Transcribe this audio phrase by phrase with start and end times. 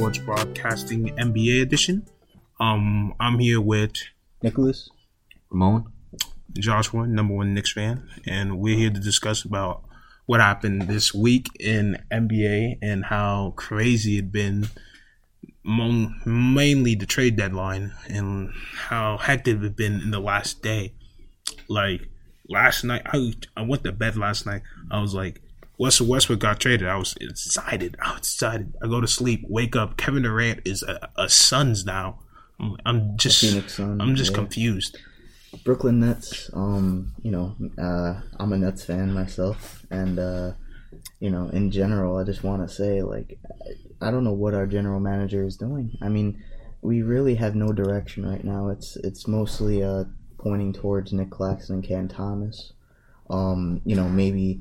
[0.00, 2.06] Sports Broadcasting NBA edition.
[2.58, 3.92] Um, I'm here with
[4.42, 4.88] Nicholas,
[5.50, 5.92] Ramon,
[6.58, 9.84] Joshua, number one Knicks fan, and we're here to discuss about
[10.24, 14.68] what happened this week in NBA and how crazy it been.
[15.66, 20.94] Mainly the trade deadline and how hectic it been in the last day.
[21.68, 22.08] Like
[22.48, 24.62] last night, I I went to bed last night.
[24.90, 25.42] I was like,
[25.80, 26.88] Russell Westbrook got traded.
[26.88, 27.96] I was excited.
[28.02, 28.74] I was excited.
[28.82, 29.96] I go to sleep, wake up.
[29.96, 32.20] Kevin Durant is a, a Suns now.
[32.84, 34.36] I'm, just Suns, I'm just yeah.
[34.36, 34.98] confused.
[35.64, 36.50] Brooklyn Nets.
[36.52, 40.52] Um, you know, uh, I'm a Nets fan myself, and uh,
[41.18, 44.54] you know, in general, I just want to say, like, I- I don't know what
[44.54, 45.98] our general manager is doing.
[46.00, 46.42] I mean,
[46.80, 48.68] we really have no direction right now.
[48.68, 50.04] It's it's mostly uh
[50.38, 52.72] pointing towards Nick Claxton and Cam Thomas.
[53.28, 54.58] Um, you know, maybe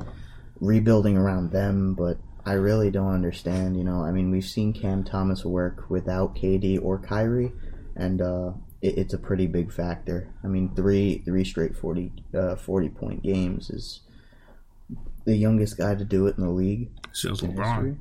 [0.60, 3.78] rebuilding around them, but I really don't understand.
[3.78, 7.52] You know, I mean, we've seen Cam Thomas work without KD or Kyrie,
[7.96, 8.52] and uh,
[8.82, 10.34] it, it's a pretty big factor.
[10.44, 14.02] I mean, three three straight 40, uh, 40 point games is
[15.26, 17.66] the youngest guy to do it in the league Since LeBron.
[17.76, 17.98] history.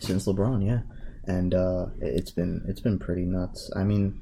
[0.00, 0.80] since LeBron, yeah,
[1.26, 3.70] and uh, it's been it's been pretty nuts.
[3.76, 4.20] I mean,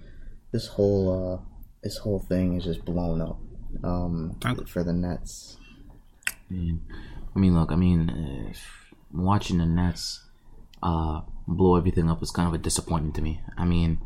[0.53, 1.09] this whole
[1.41, 1.45] uh,
[1.83, 3.39] this whole thing is just blown up
[3.83, 5.57] um, Thank- for the Nets.
[6.51, 6.83] Man,
[7.35, 8.53] I mean, look, I mean, uh,
[9.13, 10.23] watching the Nets
[10.83, 13.41] uh, blow everything up was kind of a disappointment to me.
[13.57, 13.99] I mean,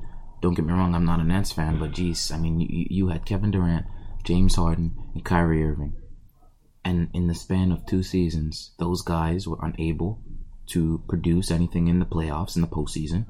[0.42, 2.86] don't get me wrong, I'm not a Nets fan, but geez, I mean, you, you
[2.90, 3.86] you had Kevin Durant,
[4.24, 5.94] James Harden, and Kyrie Irving.
[6.84, 10.20] And in the span of two seasons, those guys were unable
[10.68, 13.26] to produce anything in the playoffs in the postseason,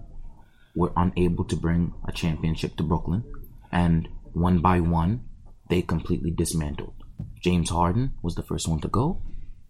[0.74, 3.24] were unable to bring a championship to Brooklyn,
[3.72, 5.24] and one by one,
[5.70, 6.94] they completely dismantled.
[7.40, 9.22] James Harden was the first one to go.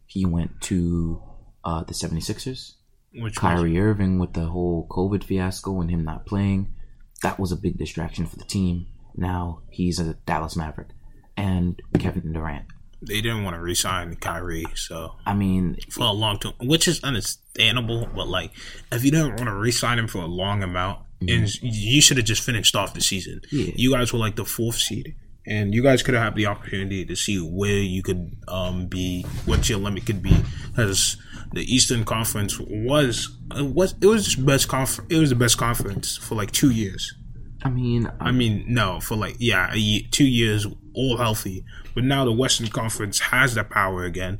[0.06, 1.22] He went to
[1.64, 2.74] uh, the 76ers.
[3.12, 6.74] Which was- Kyrie Irving with the whole COVID fiasco and him not playing,
[7.22, 8.86] that was a big distraction for the team.
[9.16, 10.88] Now he's a Dallas Maverick.
[11.36, 12.64] And Kevin Durant.
[13.02, 17.02] they didn't want to re-sign Kyrie, so I mean, for a long term, which is
[17.04, 18.08] understandable.
[18.14, 18.52] But like,
[18.90, 22.26] if you didn't want to re-sign him for a long amount, and you should have
[22.26, 23.40] just finished off the season.
[23.52, 23.72] Yeah.
[23.76, 25.14] You guys were like the fourth seed,
[25.46, 29.22] and you guys could have had the opportunity to see where you could um, be,
[29.44, 30.36] what your limit could be,
[30.68, 31.16] because
[31.52, 36.16] the Eastern Conference was it was it was best conf- it was the best conference
[36.16, 37.14] for like two years.
[37.62, 41.64] I mean, I mean, no, for like yeah, a ye two years, all healthy.
[41.94, 44.38] But now the Western Conference has that power again.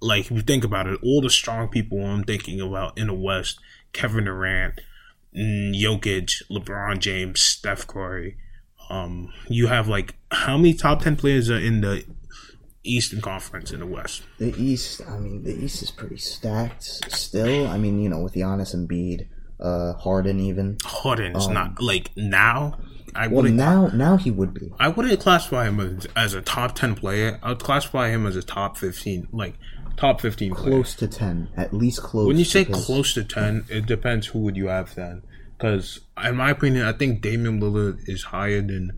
[0.00, 3.14] Like if you think about it, all the strong people I'm thinking about in the
[3.14, 3.58] West:
[3.92, 4.80] Kevin Durant,
[5.36, 8.36] mm, Jokic, LeBron James, Steph Curry.
[8.90, 12.04] Um, you have like how many top ten players are in the
[12.84, 14.22] Eastern Conference in the West?
[14.38, 17.66] The East, I mean, the East is pretty stacked still.
[17.68, 19.28] I mean, you know, with Giannis Embiid,
[19.60, 20.78] uh, Harden even.
[20.84, 22.78] Harden's not like now.
[23.14, 23.56] I Well, wouldn't.
[23.56, 24.72] now now he would be.
[24.80, 27.38] I wouldn't classify him as, as a top ten player.
[27.42, 29.54] I would classify him as a top fifteen, like
[29.96, 30.70] top fifteen player.
[30.76, 32.26] Close to ten, at least close.
[32.26, 35.22] When you say close to ten, it depends who would you have then.
[35.62, 38.90] Because in my opinion, I think Damian Lillard is higher than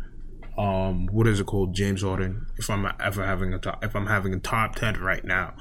[0.57, 2.47] um what is it called James Harden.
[2.57, 5.53] If I'm ever having a top, if I'm having a top ten right now,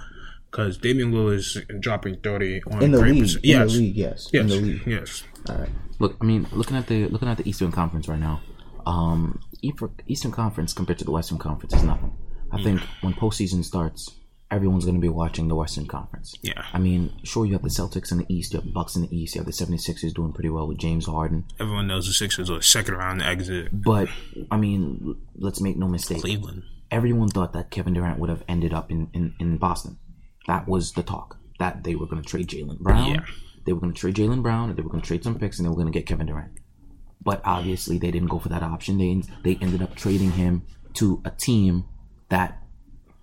[0.49, 3.79] because Damian Lillard is dropping thirty on in the great league, perc- in Yes, the
[3.79, 4.81] league, yes, yes, in the league.
[4.87, 5.23] yes.
[5.49, 5.69] All right.
[5.99, 8.39] look, I mean, looking at the looking at the Eastern Conference right now,
[8.85, 12.13] um, Eastern Eastern Conference compared to the Western Conference is nothing.
[12.51, 14.11] I think when postseason starts,
[14.53, 16.35] everyone's going to be watching the Western Conference.
[16.41, 16.63] Yeah.
[16.71, 19.01] I mean, sure, you have the Celtics in the East, you have the Bucks in
[19.01, 21.45] the East, you have the 76ers doing pretty well with James Harden.
[21.59, 23.69] Everyone knows the Sixers are second round exit.
[23.71, 24.09] But,
[24.51, 26.21] I mean, let's make no mistake.
[26.21, 26.63] Cleveland.
[26.91, 29.97] Everyone thought that Kevin Durant would have ended up in, in, in Boston.
[30.45, 31.37] That was the talk.
[31.59, 33.15] That they were going to trade Jaylen Brown.
[33.15, 33.25] Yeah.
[33.65, 35.57] They were going to trade Jaylen Brown, and they were going to trade some picks,
[35.57, 36.51] and they were going to get Kevin Durant.
[37.21, 38.97] But obviously, they didn't go for that option.
[38.97, 40.63] They they ended up trading him
[40.95, 41.85] to a team
[42.29, 42.61] that,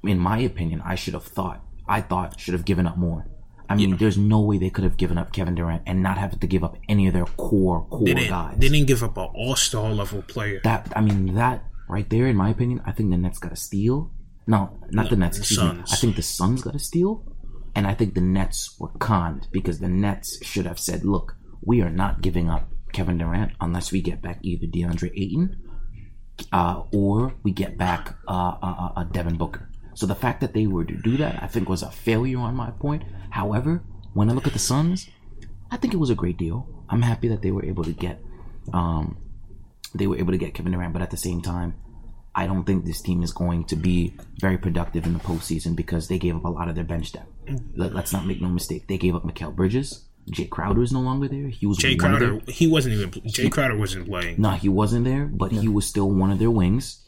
[0.05, 3.26] in my opinion, I should have thought I thought should have given up more.
[3.69, 6.38] I mean, there's no way they could have given up Kevin Durant and not have
[6.41, 8.56] to give up any of their core core They didn't, guys.
[8.58, 10.61] they didn't give up an all star level player.
[10.64, 13.56] That I mean, that right there, in my opinion, I think the Nets got a
[13.56, 14.11] steal.
[14.49, 15.37] No, not the Nets.
[15.37, 15.67] the Excuse me.
[15.69, 15.93] Suns.
[15.93, 17.23] I think the Suns got a steal,
[17.76, 21.81] and I think the Nets were conned because the Nets should have said, "Look, we
[21.81, 25.56] are not giving up Kevin Durant unless we get back either DeAndre Ayton,
[26.53, 30.67] uh, or we get back uh, uh, uh, Devin Booker." So the fact that they
[30.67, 33.05] were to do that, I think, was a failure on my point.
[33.31, 33.83] However,
[34.15, 35.09] when I look at the Suns,
[35.71, 36.69] I think it was a great deal.
[36.89, 38.21] I'm happy that they were able to get
[38.73, 39.17] um,
[39.95, 41.75] they were able to get Kevin Durant, but at the same time,
[42.35, 46.09] I don't think this team is going to be very productive in the postseason because
[46.09, 47.27] they gave up a lot of their bench depth.
[47.75, 48.87] Let, us not make no mistake.
[48.87, 50.05] They gave up Mikal Bridges.
[50.31, 51.49] Jay Crowder is no longer there.
[51.49, 53.11] He was Jay Crowder, he wasn't even.
[53.27, 54.41] Jay Crowder wasn't playing.
[54.41, 57.05] no, he wasn't there, but he was still one of their wings.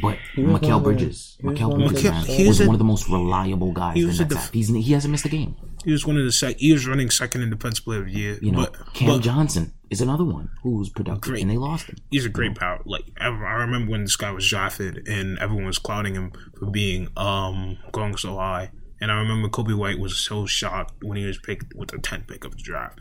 [0.00, 2.84] But was Mikal Bridges, he Mikal Bridges, man, he was was a- one of the
[2.84, 3.94] most reliable guys.
[3.94, 5.54] he the was a Nets def- He's he hasn't missed a game.
[5.84, 6.56] He was one of the sec.
[6.58, 8.38] He was running second in defensive player of the year.
[8.42, 11.42] You know, but, Cam but Johnson is another one who's productive, Great.
[11.42, 11.96] and they lost him.
[12.10, 12.80] he's a great power.
[12.84, 16.66] Like I I remember when this guy was drafted, and everyone was clouding him for
[16.66, 18.70] being um going so high.
[19.00, 22.28] And I remember Coby White was so shocked when he was picked with the 10th
[22.28, 23.00] pick of the draft.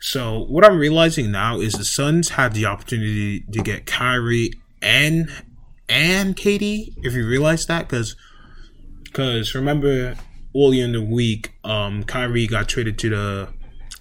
[0.00, 4.52] So what I'm realizing now is the Suns had the opportunity to get Kyrie
[4.82, 5.30] and
[5.90, 6.94] and KD.
[7.02, 8.16] If you realize that, because
[9.04, 10.16] because remember
[10.56, 13.48] earlier in the week, um, Kyrie got traded to the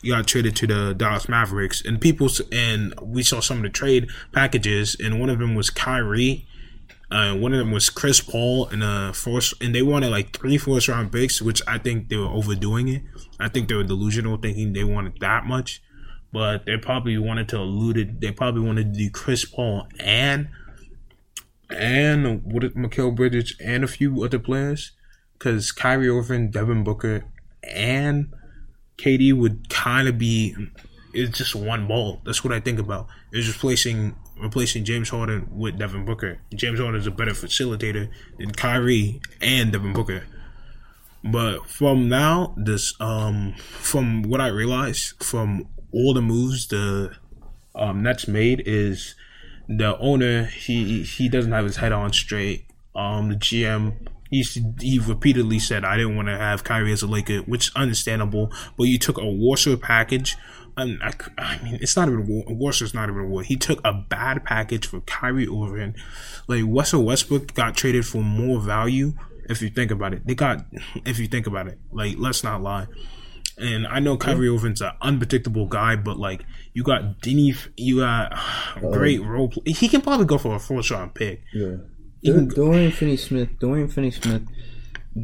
[0.01, 3.69] he got traded to the Dallas Mavericks, and people and we saw some of the
[3.69, 6.45] trade packages, and one of them was Kyrie.
[7.11, 10.57] Uh, one of them was Chris Paul and a first, and they wanted like three
[10.57, 13.01] first round picks, which I think they were overdoing it.
[13.39, 15.81] I think they were delusional, thinking they wanted that much,
[16.31, 18.21] but they probably wanted to elude it.
[18.21, 20.49] They probably wanted to do Chris Paul and
[21.69, 24.91] and what is Mikal Bridges and a few other players,
[25.33, 27.25] because Kyrie Irving, Devin Booker,
[27.63, 28.33] and
[28.97, 30.55] KD would kind of be
[31.13, 32.21] it's just one ball.
[32.25, 33.07] That's what I think about.
[33.31, 36.39] It's replacing replacing James Harden with Devin Booker.
[36.53, 40.23] James Harden is a better facilitator than Kyrie and Devin Booker.
[41.23, 47.15] But from now, this um from what I realized from all the moves the
[47.75, 49.15] um Nets made is
[49.69, 52.65] the owner he he doesn't have his head on straight.
[52.95, 54.41] Um the GM he
[54.79, 58.51] he repeatedly said I didn't want to have Kyrie as a Laker, which is understandable.
[58.77, 60.35] But you took a Warsaw package.
[60.77, 62.45] And I, I mean, it's not even a war.
[62.47, 63.43] Warsaw's not even a war.
[63.43, 65.95] He took a bad package for Kyrie Irving.
[66.47, 69.13] Like Russell Westbrook got traded for more value.
[69.49, 70.65] If you think about it, they got.
[71.05, 72.87] If you think about it, like let's not lie.
[73.59, 78.31] And I know Kyrie Irving's an unpredictable guy, but like you got Denny, you got
[78.81, 78.91] Oh.
[78.91, 79.49] great role.
[79.49, 79.73] Play.
[79.73, 81.41] He can probably go for a first round pick.
[81.53, 81.75] Yeah.
[82.21, 84.43] You Dor- Dorian Finney-Smith, Dorian Finney-Smith,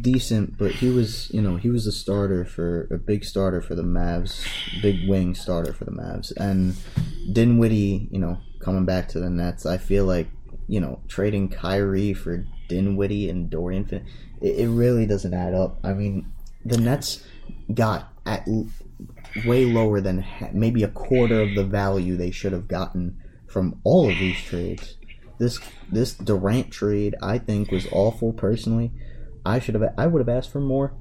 [0.02, 3.76] decent, but he was, you know, he was a starter for a big starter for
[3.76, 4.46] the Mavs,
[4.82, 6.76] big wing starter for the Mavs, and
[7.32, 9.66] Dinwiddie, you know, coming back to the Nets.
[9.66, 10.28] I feel like,
[10.68, 14.06] you know, trading Kyrie for Dinwiddie and Dorian Finney,
[14.42, 15.78] it, it really doesn't add up.
[15.84, 16.32] I mean,
[16.64, 17.24] the Nets
[17.74, 18.48] got at
[19.46, 23.18] way lower than ha- maybe a quarter of the value they should have gotten
[23.48, 24.98] from all of these trades.
[25.38, 25.60] This
[25.92, 28.92] this Durant trade I think was awful personally.
[29.46, 30.94] I should have I would have asked for more.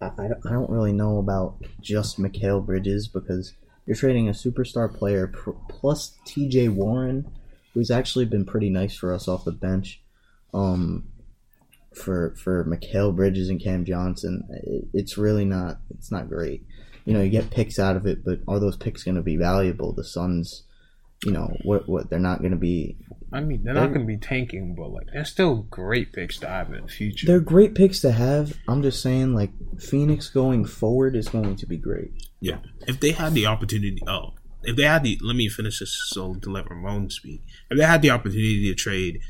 [0.00, 3.54] I, I, don't, I don't really know about just Mikal Bridges because
[3.86, 6.68] you're trading a superstar player pr- plus T.J.
[6.68, 7.30] Warren,
[7.74, 10.02] who's actually been pretty nice for us off the bench.
[10.54, 11.04] Um,
[11.94, 16.64] for for Mikal Bridges and Cam Johnson, it, it's really not it's not great.
[17.04, 19.36] You know, you get picks out of it, but are those picks going to be
[19.36, 19.92] valuable?
[19.92, 20.64] The Suns,
[21.24, 22.96] you know, what what they're not going to be
[23.32, 26.48] I mean, they're not going to be tanking, but like they're still great picks to
[26.48, 27.26] have in the future.
[27.26, 28.58] They're great picks to have.
[28.68, 29.50] I'm just saying, like
[29.80, 32.10] Phoenix going forward is going to be great.
[32.40, 32.58] Yeah.
[32.86, 34.34] If they had the opportunity, oh,
[34.64, 37.42] if they had the, let me finish this so to let Ramon speak.
[37.70, 39.20] If they had the opportunity to trade,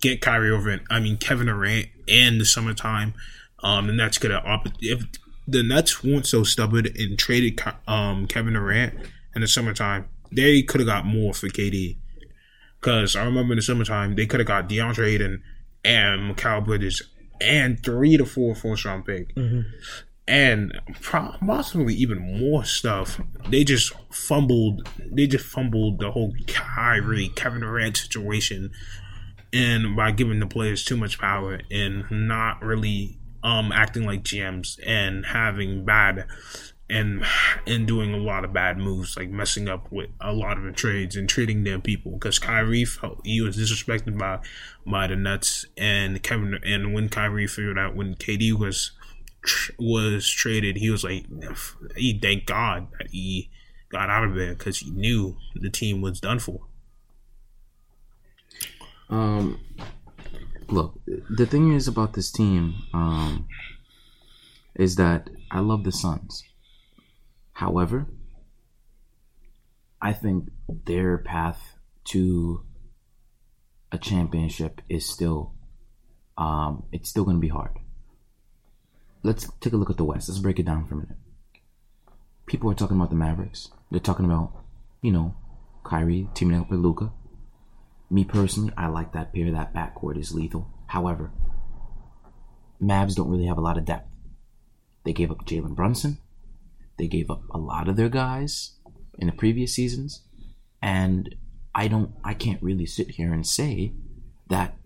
[0.00, 3.14] get Kyrie over, and I mean Kevin Durant in the summertime,
[3.62, 4.44] um, the Nets could have.
[4.80, 5.04] If
[5.46, 8.94] the Nets weren't so stubborn and traded um Kevin Durant
[9.34, 11.96] in the summertime, they could have got more for KD.
[12.80, 15.42] Because I remember in the summertime, they could have got DeAndre Ayton
[15.84, 17.02] and Mikal Bridges
[17.40, 19.32] and three to four first round pick
[20.26, 20.72] and
[21.46, 23.20] possibly even more stuff.
[23.48, 24.88] They just fumbled.
[25.12, 28.70] They just fumbled the whole Kyrie Kevin Durant situation,
[29.54, 34.78] and by giving the players too much power and not really um acting like GMs
[34.84, 36.26] and having bad
[36.90, 37.24] and
[37.66, 40.72] and doing a lot of bad moves, like messing up with a lot of the
[40.72, 42.12] trades and trading their people.
[42.12, 44.40] Because Kyrie felt he was disrespected by
[44.86, 46.58] by the Nets and Kevin.
[46.64, 48.92] And when Kyrie figured out when KD was
[49.78, 51.26] was traded, he was like,
[51.96, 53.50] he thank God that he
[53.88, 56.60] got out of there because he knew the team was done for.
[59.14, 59.60] Um,
[60.68, 63.46] look, the thing is about this team, um,
[64.74, 66.42] is that I love the Suns.
[67.52, 68.08] However,
[70.02, 72.64] I think their path to
[73.92, 75.54] a championship is still,
[76.36, 77.78] um, it's still going to be hard.
[79.22, 80.28] Let's take a look at the West.
[80.28, 81.16] Let's break it down for a minute.
[82.46, 83.70] People are talking about the Mavericks.
[83.92, 84.52] They're talking about,
[85.02, 85.36] you know,
[85.84, 87.12] Kyrie teaming up with Luka.
[88.10, 89.50] Me personally, I like that pair.
[89.50, 90.68] That backcourt is lethal.
[90.86, 91.32] However,
[92.80, 94.08] Mavs don't really have a lot of depth.
[95.04, 96.18] They gave up Jalen Brunson.
[96.98, 98.72] They gave up a lot of their guys
[99.18, 100.22] in the previous seasons,
[100.80, 101.34] and
[101.74, 103.94] I don't, I can't really sit here and say
[104.48, 104.76] that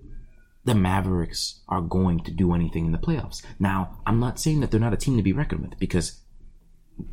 [0.64, 3.42] the Mavericks are going to do anything in the playoffs.
[3.58, 6.20] Now, I'm not saying that they're not a team to be reckoned with because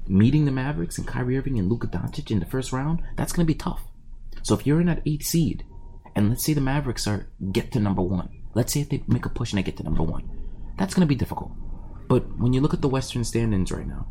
[0.07, 3.45] meeting the Mavericks and Kyrie Irving and Luka Doncic in the first round, that's going
[3.45, 3.81] to be tough.
[4.43, 5.63] So if you're in that eighth seed,
[6.15, 9.25] and let's say the Mavericks are get to number one, let's say if they make
[9.25, 10.29] a push and they get to number one,
[10.77, 11.51] that's going to be difficult.
[12.07, 14.07] But when you look at the Western standings right now,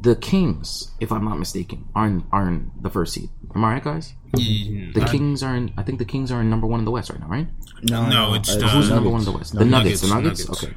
[0.00, 3.28] the Kings, if I'm not mistaken, are in, are in the first seed.
[3.54, 4.14] Am I right, guys?
[4.32, 5.72] Mm, The I- Kings are in.
[5.76, 7.48] I think the Kings are in number one in the West right now, right?
[7.82, 9.52] No, No, it's uh, the- Who's Uh, number one in the West?
[9.52, 10.02] the Nuggets, Nuggets.
[10.02, 10.48] The Nuggets.
[10.48, 10.64] Nuggets.
[10.64, 10.74] Okay.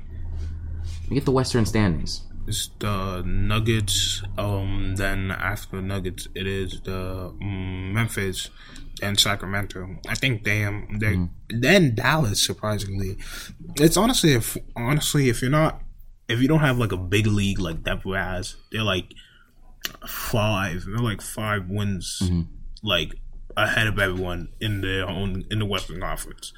[1.10, 2.24] We get the Western standings.
[2.48, 4.24] It's the Nuggets.
[4.38, 8.50] Um, then after the Nuggets, it is the um, Memphis
[9.04, 9.98] and Sacramento.
[10.08, 11.60] I think damn they Mm-hmm.
[11.62, 12.44] then Dallas.
[12.46, 13.18] Surprisingly,
[13.76, 15.82] it's honestly if honestly if you're not
[16.28, 19.12] if you don't have like a big league like Denver has, they're like
[20.08, 20.86] five.
[20.86, 22.42] They're like five wins, Mm-hmm.
[22.84, 23.16] like
[23.56, 26.54] ahead of everyone in their own in the Western Conference.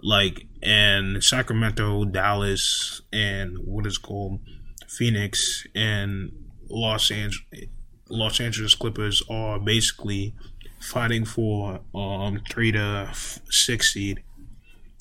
[0.00, 4.40] Like and Sacramento, Dallas, and what is called
[4.86, 6.30] Phoenix and
[6.70, 7.44] Los Angeles.
[8.10, 10.34] Los Angeles Clippers are basically
[10.80, 14.22] fighting for um three to f- six seed.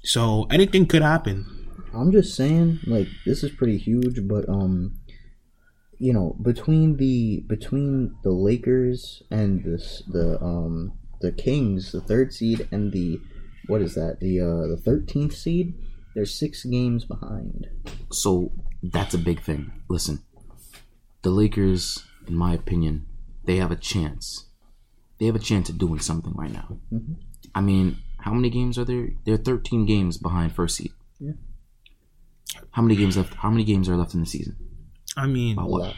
[0.03, 1.45] So anything could happen.
[1.93, 4.99] I'm just saying, like this is pretty huge, but um,
[5.99, 12.33] you know, between the between the Lakers and this the um the Kings, the third
[12.33, 13.19] seed, and the
[13.67, 15.73] what is that the uh the thirteenth seed,
[16.15, 17.67] they're six games behind.
[18.11, 18.51] So
[18.83, 19.71] that's a big thing.
[19.89, 20.23] Listen,
[21.23, 23.07] the Lakers, in my opinion,
[23.45, 24.46] they have a chance.
[25.19, 26.77] They have a chance of doing something right now.
[26.93, 27.13] Mm-hmm.
[27.55, 29.09] I mean, how many games are there?
[29.25, 30.91] They're 13 games behind first seed.
[31.19, 31.33] Yeah.
[32.71, 33.33] How many games left?
[33.35, 34.55] How many games are left in the season?
[35.15, 35.95] I mean, A lot.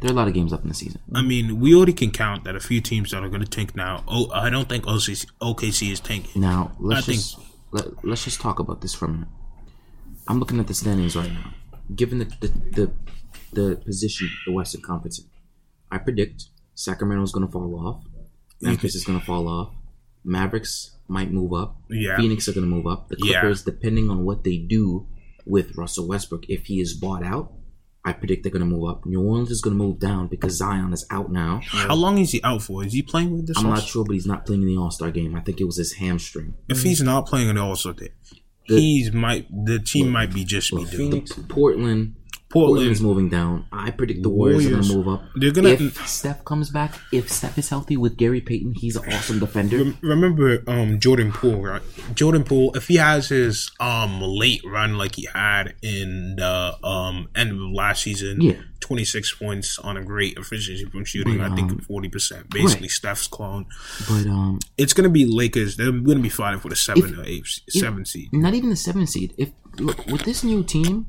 [0.00, 1.00] There are a lot of games left in the season.
[1.12, 3.74] I mean, we already can count that a few teams that are going to tank
[3.74, 4.04] now.
[4.06, 6.40] Oh, I don't think OKC, OKC is tanking.
[6.40, 7.38] Now let's I just
[7.72, 9.28] let, let's just talk about this for a minute.
[10.28, 11.52] I'm looking at the standings right now.
[11.94, 12.92] Given the the the,
[13.52, 15.24] the position the Western Conference in,
[15.90, 16.44] I predict
[16.74, 18.04] Sacramento is going to fall off.
[18.60, 19.72] Memphis is going to fall off.
[20.24, 21.80] Mavericks might move up.
[21.88, 22.16] Yeah.
[22.16, 23.08] Phoenix are going to move up.
[23.08, 23.40] The Yeah.
[23.40, 25.06] Clippers, depending on what they do
[25.46, 27.52] with Russell Westbrook, if he is bought out,
[28.04, 29.04] I predict they're going to move up.
[29.06, 31.60] New Orleans is going to move down because Zion is out now.
[31.64, 32.84] How long is he out for?
[32.84, 33.58] Is he playing with this?
[33.58, 35.34] I'm not sure, but he's not playing in the All Star game.
[35.36, 36.54] I think it was his hamstring.
[36.68, 38.10] If he's not playing in the All Star game,
[38.64, 40.88] he's might the team might be just be doing.
[41.10, 42.14] Phoenix, Portland,
[42.50, 43.66] Portland, Portland's moving down.
[43.70, 45.22] I predict the Warriors, are going to move up.
[45.36, 49.12] They're gonna- If Steph comes back, if Steph is healthy with Gary Payton, he's an
[49.12, 49.92] awesome defender.
[50.00, 51.82] Remember um Jordan Poole, right?
[52.14, 57.28] Jordan Poole, if he has his um late run like he had in the um
[57.34, 58.54] end of last season, Yeah.
[58.80, 62.48] twenty six points on a great efficiency from shooting, But, I think um, forty percent,
[62.48, 62.90] basically right.
[62.90, 63.66] Steph's clone.
[64.08, 65.76] But um, It's gonna be Lakers.
[65.76, 68.30] They're gonna be fighting for the seven If- or eight, if- seven seed.
[68.32, 69.34] not even the seven seed.
[69.36, 71.06] If look with this new team,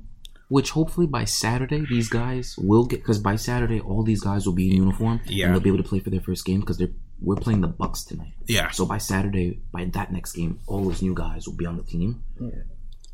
[0.49, 4.53] which hopefully by Saturday these guys will get, because by Saturday all these guys will
[4.53, 5.45] be in uniform Yeah.
[5.45, 7.67] and they'll be able to play for their first game because they're we're playing the
[7.67, 8.33] Bucks tonight.
[8.47, 11.75] Yeah, So by Saturday, by that next game, all those new guys will be on
[11.75, 12.23] the team.
[12.39, 12.49] Yeah.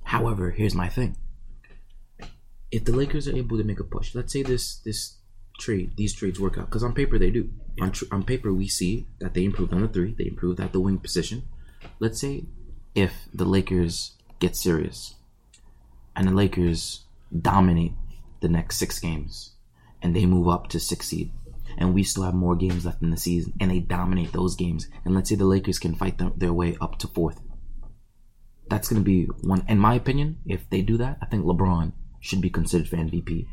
[0.03, 1.17] However, here's my thing:
[2.71, 5.17] if the Lakers are able to make a push, let's say this this
[5.59, 7.49] trade, these trades work out, because on paper they do.
[7.81, 10.71] On tr- on paper, we see that they improved on the three, they improved at
[10.71, 11.43] the wing position.
[11.99, 12.45] Let's say
[12.93, 15.15] if the Lakers get serious,
[16.15, 17.04] and the Lakers
[17.41, 17.93] dominate
[18.41, 19.55] the next six games,
[20.01, 21.31] and they move up to six seed,
[21.77, 24.87] and we still have more games left in the season, and they dominate those games,
[25.03, 27.39] and let's say the Lakers can fight them, their way up to fourth.
[28.69, 30.39] That's going to be one, in my opinion.
[30.45, 33.45] If they do that, I think LeBron should be considered for MVP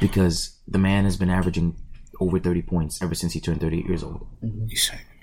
[0.00, 1.76] because the man has been averaging
[2.18, 4.26] over 30 points ever since he turned 38 years old.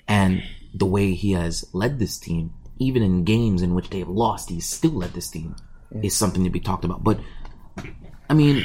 [0.06, 0.42] And
[0.74, 4.48] the way he has led this team, even in games in which they have lost,
[4.50, 5.56] he's still led this team,
[6.02, 7.02] is something to be talked about.
[7.02, 7.18] But,
[8.30, 8.64] I mean,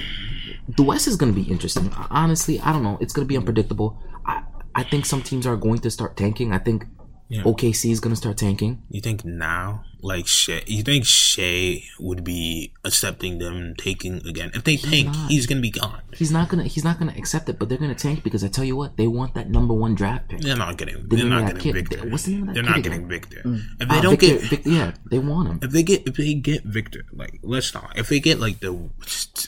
[0.67, 1.91] the West is going to be interesting.
[2.10, 2.98] Honestly, I don't know.
[3.01, 4.01] It's going to be unpredictable.
[4.25, 4.43] I,
[4.75, 6.53] I think some teams are going to start tanking.
[6.53, 6.86] I think
[7.34, 7.42] Yeah.
[7.44, 8.84] OKC is going to start tanking.
[8.90, 14.52] You think now, like Shai, you think Shai would be accepting them taking again?
[14.54, 15.32] If they tank, not.
[15.32, 16.02] he's gonna be gone.
[16.13, 16.66] He's not gonna.
[16.66, 17.58] He's not gonna accept it.
[17.58, 20.30] But they're gonna tank because I tell you what, they want that number one draft
[20.30, 20.42] pick.
[20.42, 21.08] They're not getting.
[21.08, 22.10] They're name of not getting kid- Victor.
[22.10, 22.92] what's the name of that They're kid not again?
[22.92, 23.42] getting Victor.
[23.80, 25.60] If they Uh, don't Victor, get, Vic- yeah, they want him.
[25.63, 27.98] if they get, if they get Victor, like let's not.
[27.98, 28.90] If they get like the,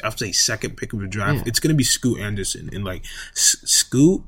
[0.04, 1.44] I'll say second pick of the draft, Yeah.
[1.48, 4.24] it's gonna be Scoot Henderson and like S- Scoot,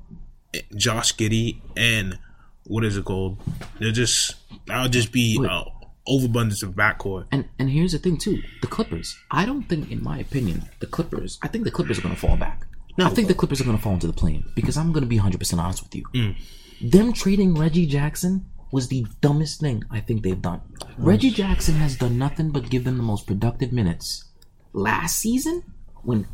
[0.75, 2.19] Josh Giddey, and
[2.67, 3.37] what is it called?
[3.79, 4.35] They'll just.
[4.65, 5.63] That'll just be uh,
[6.07, 7.27] overabundance of backcourt.
[7.31, 9.17] And and here's the thing too, the Clippers.
[9.31, 11.39] I don't think, in my opinion, the Clippers.
[11.41, 12.67] I think the Clippers are gonna fall back.
[13.05, 15.07] I think the Clippers are going to fall into the plane because I'm going to
[15.07, 16.03] be 100% honest with you.
[16.15, 16.35] Mm.
[16.81, 20.61] Them trading Reggie Jackson was the dumbest thing I think they've done.
[20.97, 24.25] Reggie Jackson has done nothing but give them the most productive minutes.
[24.73, 25.63] Last season,
[26.03, 26.27] when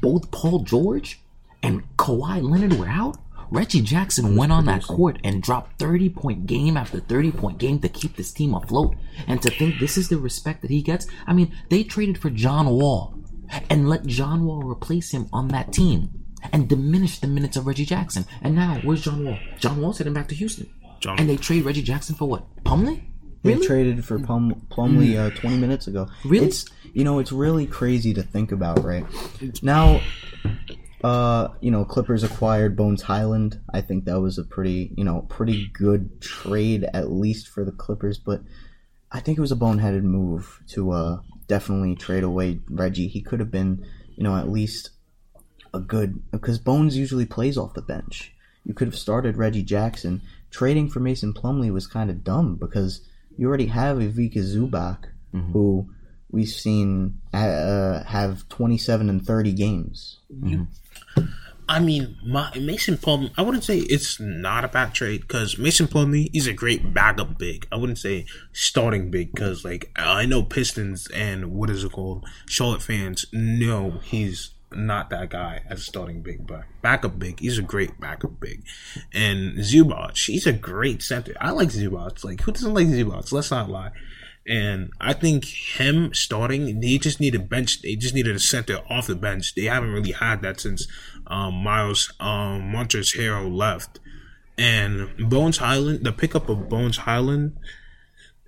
[0.00, 1.20] both Paul George
[1.62, 3.16] and Kawhi Leonard were out,
[3.50, 7.78] Reggie Jackson went on that court and dropped 30 point game after 30 point game
[7.80, 8.94] to keep this team afloat.
[9.26, 12.30] And to think this is the respect that he gets, I mean, they traded for
[12.30, 13.14] John Wall
[13.68, 16.10] and let John Wall replace him on that team
[16.52, 18.24] and diminish the minutes of Reggie Jackson.
[18.40, 19.38] And now, where's John Wall?
[19.58, 20.70] John Wall's heading back to Houston.
[21.00, 22.44] John- and they trade Reggie Jackson for what?
[22.64, 23.02] Plumlee?
[23.42, 23.66] They Really?
[23.66, 26.08] traded for Plum, Plumlee uh, 20 minutes ago.
[26.26, 26.46] Really?
[26.46, 29.04] It's you know it's really crazy to think about, right?
[29.62, 30.02] Now,
[31.02, 33.60] uh, you know, Clippers acquired Bones Hyland.
[33.72, 37.72] I think that was a pretty you know pretty good trade at least for the
[37.72, 38.42] Clippers, but
[39.10, 43.08] I think it was a boneheaded move to uh definitely trade away Reggie.
[43.08, 44.90] He could have been you know at least
[45.72, 48.34] a good because Bones usually plays off the bench.
[48.64, 50.20] You could have started Reggie Jackson.
[50.50, 53.00] Trading for Mason Plumlee was kind of dumb because
[53.38, 55.04] you already have Ivica Zubac,
[55.52, 55.88] who
[56.30, 60.18] we've seen uh, have 27 and 30 games.
[61.70, 63.30] I mean, my Mason Plumlee.
[63.38, 67.38] I wouldn't say it's not a bad trade because Mason Plumlee is a great backup
[67.38, 67.64] big.
[67.70, 72.26] I wouldn't say starting big because, like, I know Pistons and what is it called,
[72.48, 77.62] Charlotte fans know he's not that guy as starting big, but backup big, he's a
[77.62, 78.64] great backup big.
[79.12, 81.34] And Zubac, he's a great center.
[81.40, 82.24] I like Zubac.
[82.24, 83.30] Like, who doesn't like Zubac?
[83.30, 83.92] Let's not lie.
[84.50, 87.82] And I think him starting, they just need a bench.
[87.82, 89.54] They just needed a center off the bench.
[89.54, 90.88] They haven't really had that since
[91.28, 94.00] um, Miles um, Montrezl Harrell left.
[94.58, 97.56] And Bones Hyland, the pickup of Bones Hyland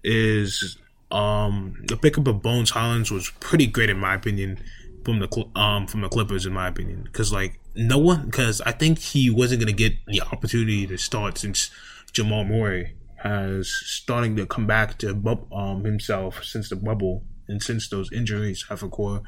[0.03, 0.77] is
[1.13, 4.59] um, the pickup of Bones Hylands was pretty great in my opinion
[5.05, 8.73] from the um from the Clippers in my opinion because like no one because I
[8.73, 11.71] think he wasn't gonna get the opportunity to start since
[12.13, 17.63] Jamal Murray has starting to come back to bub- um himself since the bubble and
[17.63, 19.23] since those injuries have occurred.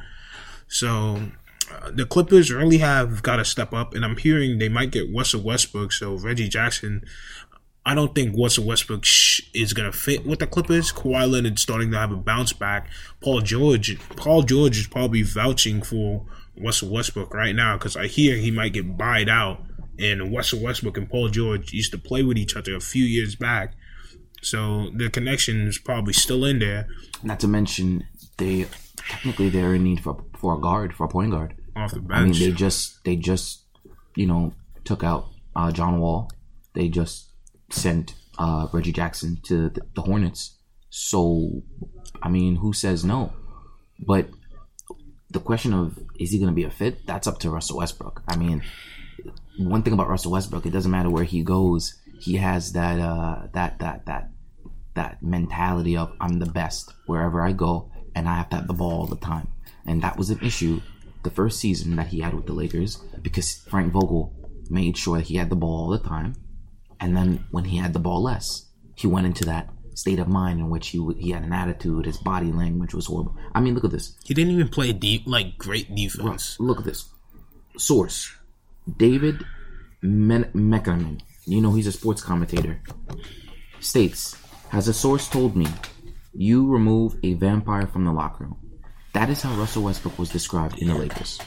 [0.66, 1.20] So
[1.70, 5.14] uh, the Clippers really have got to step up, and I'm hearing they might get
[5.14, 5.92] Russell Westbrook.
[5.92, 7.02] So Reggie Jackson,
[7.86, 10.92] I don't think Russell Westbrook sh- is gonna fit with the Clippers.
[10.92, 12.88] Kawhi Leonard starting to have a bounce back.
[13.20, 16.26] Paul George, Paul George is probably vouching for
[16.56, 19.62] Russell Westbrook right now because I hear he might get buyed out.
[19.98, 23.36] And Russell Westbrook and Paul George used to play with each other a few years
[23.36, 23.74] back,
[24.44, 26.86] so the connection is probably still in there
[27.22, 28.04] Not to mention,
[28.36, 31.54] they technically they're in need for for a guard, for a point guard.
[31.76, 32.38] off the I mean, bench.
[32.40, 33.64] they just they just
[34.14, 34.52] you know
[34.84, 35.24] took out
[35.56, 36.30] uh, John Wall.
[36.74, 37.30] They just
[37.70, 40.58] sent uh, Reggie Jackson to the, the Hornets.
[40.90, 41.62] So,
[42.22, 43.32] I mean, who says no?
[44.06, 44.28] But
[45.30, 47.06] the question of is he going to be a fit?
[47.06, 48.22] That's up to Russell Westbrook.
[48.28, 48.62] I mean,
[49.58, 51.94] one thing about Russell Westbrook, it doesn't matter where he goes.
[52.20, 54.30] He has that uh, that that that
[54.94, 58.74] that mentality of I'm the best wherever I go, and I have to have the
[58.74, 59.48] ball all the time.
[59.86, 60.80] And that was an issue
[61.22, 64.32] the first season that he had with the Lakers because Frank Vogel
[64.70, 66.34] made sure that he had the ball all the time.
[67.00, 70.60] And then when he had the ball less, he went into that state of mind
[70.60, 73.36] in which he he had an attitude, his body language was horrible.
[73.54, 74.16] I mean, look at this.
[74.24, 76.56] he didn't even play deep, like great defense.
[76.60, 77.08] Look at this.
[77.76, 78.32] Source
[78.96, 79.44] David
[80.02, 82.80] Men- Meckerman, you know he's a sports commentator,
[83.80, 84.36] states
[84.74, 85.66] Has a source told me
[86.32, 88.56] you remove a vampire from the locker room?
[89.12, 91.38] That is how Russell Westbrook was described in the Lakers.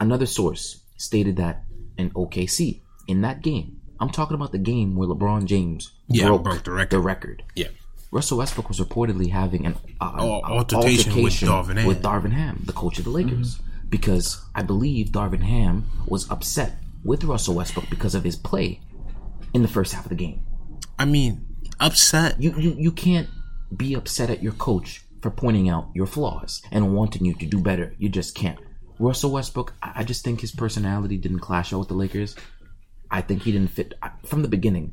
[0.00, 1.62] Another source stated that
[1.96, 6.42] in OKC, in that game, I'm talking about the game where LeBron James Yeah, broke,
[6.44, 6.90] broke the record.
[6.90, 7.42] the record.
[7.54, 7.68] Yeah,
[8.10, 11.86] Russell Westbrook was reportedly having an uh, Oh, uh, altercation with Darvin Ham.
[11.86, 16.72] with Darvin Ham, the coach of the Lakers, because I believe Darvin Ham was upset
[17.04, 18.80] with Russell Westbrook because of his play
[19.54, 20.42] in the first half of the game.
[20.98, 21.44] I mean,
[21.80, 22.40] upset.
[22.40, 23.28] You you you can't
[23.76, 27.60] be upset at your coach for pointing out your flaws and wanting you to do
[27.60, 27.94] better.
[27.98, 28.58] You just can't.
[28.98, 32.36] Russell Westbrook, I I just think his personality didn't clash out with the Lakers.
[33.10, 34.92] I think he didn't fit from the beginning.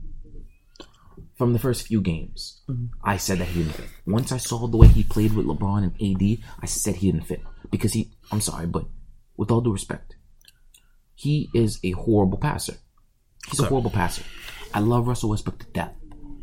[1.38, 2.86] From the first few games, mm-hmm.
[3.04, 3.90] I said that he didn't fit.
[4.06, 7.28] Once I saw the way he played with LeBron and AD, I said he didn't
[7.28, 8.14] fit because he.
[8.32, 8.86] I'm sorry, but
[9.36, 10.16] with all due respect,
[11.14, 12.76] he is a horrible passer.
[13.50, 14.24] He's a horrible passer.
[14.74, 15.94] I love Russell Westbrook to death,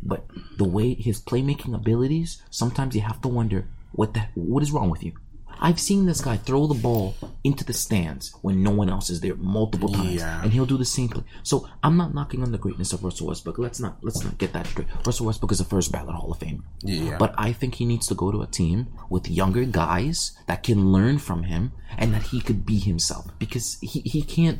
[0.05, 0.25] but
[0.57, 4.89] the way his playmaking abilities, sometimes you have to wonder what the what is wrong
[4.89, 5.13] with you.
[5.59, 9.21] I've seen this guy throw the ball into the stands when no one else is
[9.21, 10.41] there multiple times, Yeah.
[10.43, 11.23] and he'll do the same play.
[11.43, 13.59] So I'm not knocking on the greatness of Russell Westbrook.
[13.59, 14.87] Let's not let's not get that straight.
[15.05, 16.65] Russell Westbrook is a first ballot Hall of Fame.
[16.83, 17.17] Yeah.
[17.17, 20.91] But I think he needs to go to a team with younger guys that can
[20.91, 24.59] learn from him and that he could be himself because he, he can't.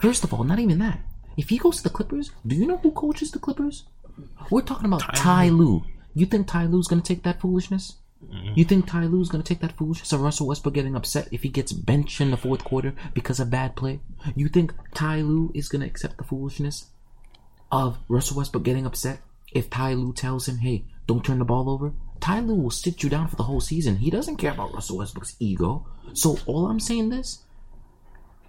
[0.00, 1.00] First of all, not even that.
[1.36, 3.84] If he goes to the Clippers, do you know who coaches the Clippers?
[4.50, 5.84] We're talking about Ty Lue.
[6.14, 7.96] You think Ty Lue's gonna take that foolishness?
[8.54, 11.48] You think Ty Lue's gonna take that foolishness of Russell Westbrook getting upset if he
[11.48, 14.00] gets benched in the fourth quarter because of bad play?
[14.34, 16.86] You think Ty Lue is gonna accept the foolishness
[17.70, 19.20] of Russell Westbrook getting upset
[19.52, 21.92] if Ty Lue tells him, "Hey, don't turn the ball over"?
[22.20, 23.96] Ty Lue will sit you down for the whole season.
[23.98, 25.86] He doesn't care about Russell Westbrook's ego.
[26.14, 27.44] So all I'm saying this,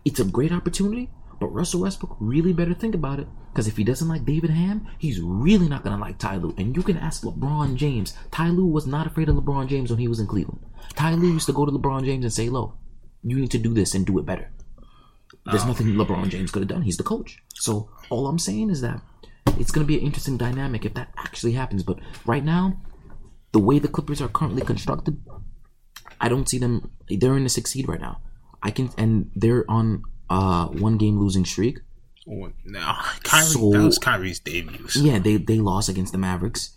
[0.05, 3.27] it's a great opportunity, but Russell Westbrook really better think about it.
[3.51, 6.53] Because if he doesn't like Darvin Ham, he's really not gonna like Ty Lue.
[6.57, 8.15] And you can ask LeBron James.
[8.31, 10.65] Ty Lue was not afraid of LeBron James when he was in Cleveland.
[10.95, 12.77] Ty Lue used to go to LeBron James and say, "Lo,
[13.23, 14.51] you need to do this and do it better."
[15.45, 16.81] There's nothing LeBron James could have done.
[16.81, 17.41] He's the coach.
[17.55, 19.01] So all I'm saying is that
[19.57, 21.83] it's going to be an interesting dynamic if that actually happens.
[21.83, 22.81] But right now,
[23.53, 25.21] the way the Clippers are currently constructed,
[26.19, 26.91] I don't see them.
[27.09, 28.21] They're in the sixth seed right now.
[28.61, 31.79] I can, and they're on uh one game losing streak.
[32.29, 32.79] Oh, no,
[33.23, 34.87] Kyrie, So- that was Kyrie's debut.
[34.95, 36.73] Yeah, they they lost against the Mavericks.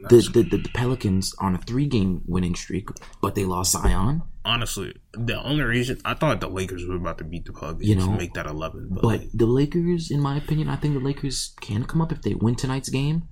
[0.00, 2.88] The, the, the, the Pelicans on a three game winning streak,
[3.20, 4.22] but they lost Zion.
[4.44, 7.96] Honestly, the only reason I thought the Lakers were about to beat the Pelicans You
[7.96, 10.94] know, to make that eleven, but, But like, the Lakers, in my opinion, I think
[10.94, 13.24] the Lakers can come up if they win tonight's game.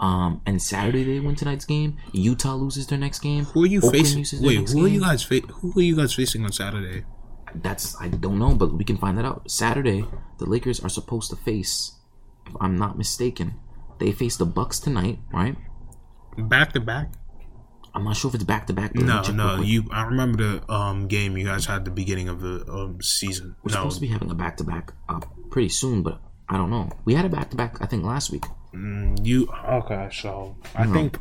[0.00, 1.96] Um, and Saturday they win tonight's game.
[2.12, 3.44] Utah loses their next game.
[3.44, 4.42] who are you Oakland facing?
[4.44, 5.22] Wait, who are you guys?
[5.22, 7.04] Fa- who are you guys facing on Saturday?
[7.54, 9.50] That's I don't know, but we can find that out.
[9.50, 10.04] Saturday,
[10.38, 11.92] the Lakers are supposed to face,
[12.46, 13.54] if I'm not mistaken,
[13.98, 15.56] they face the Bucks tonight, right?
[16.36, 17.12] Back to back?
[17.94, 18.92] I'm not sure if it's back to back.
[18.94, 19.62] but let me No, no.
[19.62, 23.00] You, I remember the um game you guys had at the beginning of the um
[23.02, 23.56] season.
[23.62, 26.56] We're no, supposed to be having a back to back uh pretty soon, but I
[26.56, 26.90] don't know.
[27.04, 28.44] We had a back to back, I think, last week.
[28.72, 30.08] you okay?
[30.12, 31.18] So I think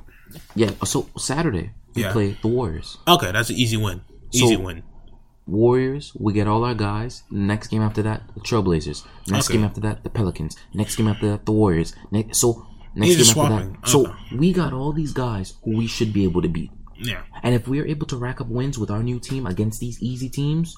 [0.56, 0.72] Yeah.
[0.84, 2.12] So Saturday we Yeah.
[2.12, 2.98] play the Warriors.
[3.08, 4.02] okay, that's an easy win.
[4.32, 4.84] Easy So- win.
[5.48, 7.24] Warriors, we get all our guys.
[7.32, 9.06] Next game after that, the Trailblazers.
[9.28, 9.58] Next Okay.
[9.58, 10.58] game after that, the Pelicans.
[10.74, 11.94] Next game after that, the Warriors.
[12.12, 13.72] Next, so next game just after swapping.
[13.82, 13.88] that.
[13.90, 16.72] So we got all these guys who we should be able to beat.
[17.00, 17.22] Yeah.
[17.44, 20.30] And if we're able to rack up wins with our new team against these easy
[20.30, 20.76] teams,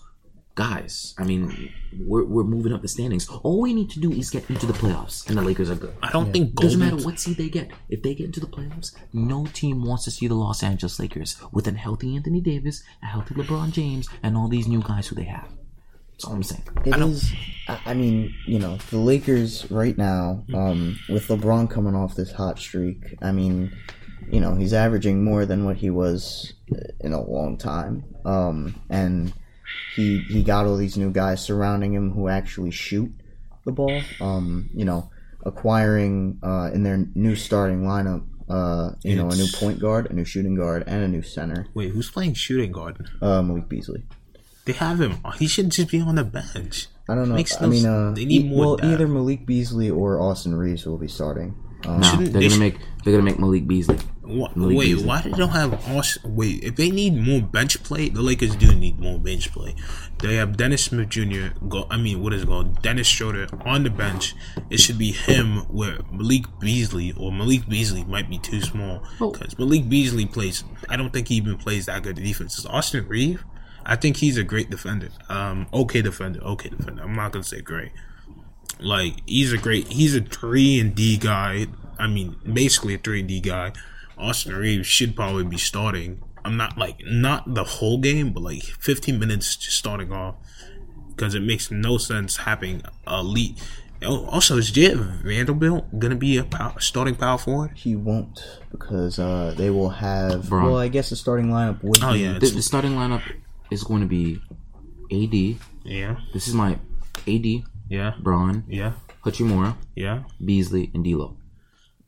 [0.59, 3.29] guys, I mean, we're, we're moving up the standings.
[3.29, 5.93] All we need to do is get into the playoffs, and the Lakers are good.
[6.03, 7.71] I don't think Doesn't matter what seed they get.
[7.87, 11.37] If they get into the playoffs, no team wants to see the Los Angeles Lakers
[11.53, 15.15] with a healthy Anthony Davis, a healthy LeBron James, and all these new guys who
[15.15, 15.47] they have.
[16.11, 16.67] That's all I'm saying.
[16.83, 17.31] It is.
[17.69, 22.33] I, I mean, you know, the Lakers right now, um, with LeBron coming off this
[22.33, 23.15] hot streak.
[23.21, 23.71] I mean,
[24.29, 26.51] you know, he's averaging more than what he was
[26.99, 28.03] in a long time.
[28.25, 29.31] Um, and
[29.95, 33.11] he he got all these new guys surrounding him who actually shoot
[33.65, 34.01] the ball.
[34.21, 35.09] Um, you know,
[35.45, 38.25] acquiring uh, in their new starting lineup.
[38.49, 41.67] Uh, you know, a new point guard, a new shooting guard, and a new center,
[41.75, 43.07] Wait, who's playing shooting guard?
[43.21, 44.03] uh, Malik Beasley.
[44.65, 45.17] They have him.
[45.37, 46.87] He should just be on the bench.
[47.07, 47.35] I don't know.
[47.35, 50.83] Makes I no mean, uh, they need more well, either Malik Beasley or Austin Reaves
[50.87, 51.53] will be starting.
[51.85, 53.97] No, they're they gonna should- make they're gonna make Malik Beasley.
[54.21, 55.07] What, Malik wait, Beasley.
[55.07, 56.35] why they don't have Austin?
[56.35, 59.73] Wait, if they need more bench play, the Lakers do need more bench play.
[60.19, 61.47] They have Dennis Smith Jr.
[61.67, 62.79] Go, I mean, what is it called?
[62.83, 64.35] Dennis Schroeder on the bench.
[64.69, 69.57] It should be him where Malik Beasley or Malik Beasley might be too small because
[69.57, 70.63] Malik Beasley plays.
[70.89, 72.59] I don't think he even plays that good defense.
[72.59, 73.43] Is Austin Reeve?
[73.85, 75.09] I think he's a great defender.
[75.29, 77.01] Um, okay defender, okay defender.
[77.01, 77.93] I'm not gonna say great.
[78.79, 79.87] Like he's a great.
[79.91, 81.67] He's a three and D guy.
[81.97, 83.73] I mean, basically a three and D guy.
[84.17, 86.21] Austin Reaves should probably be starting.
[86.45, 90.35] I'm not like not the whole game, but like 15 minutes just starting off
[91.09, 93.59] because it makes no sense having a lead.
[94.01, 97.71] Oh, also, is Jet Vanderbilt gonna be a power, starting power forward?
[97.75, 100.47] he won't because uh, they will have.
[100.47, 100.65] Braun.
[100.67, 102.01] Well, I guess the starting lineup would.
[102.01, 103.21] Oh be, yeah, The, the starting lineup
[103.69, 104.41] is going to be
[105.11, 105.59] AD.
[105.83, 106.79] yeah, This is my
[107.27, 108.93] AD, yeah, Braun, yeah,
[109.25, 110.23] Hachimura, yeah.
[110.43, 111.37] Beasley, and D'Lo.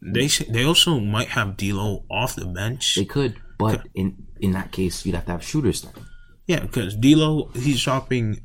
[0.01, 2.95] They sh- they also might have D'Lo off the bench.
[2.95, 5.93] They could, but in in that case, you'd have to have shooters then.
[6.47, 8.41] Yeah, because D'Lo he's dropping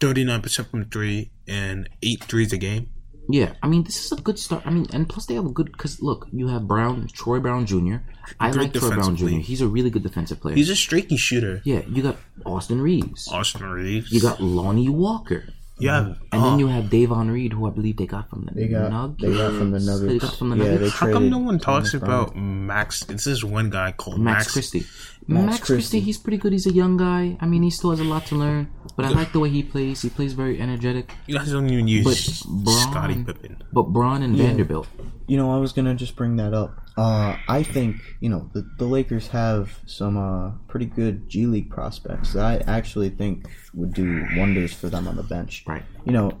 [0.00, 2.90] 39 percent from three and eight threes a game.
[3.28, 4.62] Yeah, I mean, this is a good start.
[4.66, 7.66] I mean, and plus they have a good because look, you have Brown, Troy Brown
[7.66, 7.96] Jr.
[8.38, 9.26] I Great like Troy Brown Jr.
[9.38, 10.54] He's a really good defensive player.
[10.54, 11.60] He's a streaky shooter.
[11.64, 13.26] yeah, you got Austin Reaves.
[13.28, 14.12] Austin Reaves.
[14.12, 15.44] You got Lonnie Walker.
[15.78, 16.58] Yeah, And then oh.
[16.58, 19.22] you have Davon Reed, who I believe they got from the They got Nuggets.
[19.22, 20.00] they got from the Nuggets.
[20.06, 20.80] They got from the Nuggets.
[20.80, 23.02] they How come no one talks about Max?
[23.10, 24.52] It's this one guy called Max, Max.
[24.54, 24.84] Christie.
[25.28, 26.00] Max Max, Christie, Christie.
[26.00, 26.52] he's pretty good.
[26.52, 27.36] He's a young guy.
[27.40, 28.70] I mean, he still has a lot to learn.
[28.96, 30.00] But I like the way he plays.
[30.00, 31.12] He plays very energetic.
[31.26, 32.04] You guys don't even use
[32.44, 33.62] But Braun- Scottie Pippen.
[33.72, 34.86] But Braun and Vanderbilt,
[35.26, 36.80] You know, I was gonna just bring that up.
[36.96, 41.70] Uh, I think you know the, the Lakers have some uh, pretty good G League
[41.70, 45.62] prospects that I actually think would do wonders for them on the bench.
[45.66, 45.82] right?
[46.06, 46.32] You know,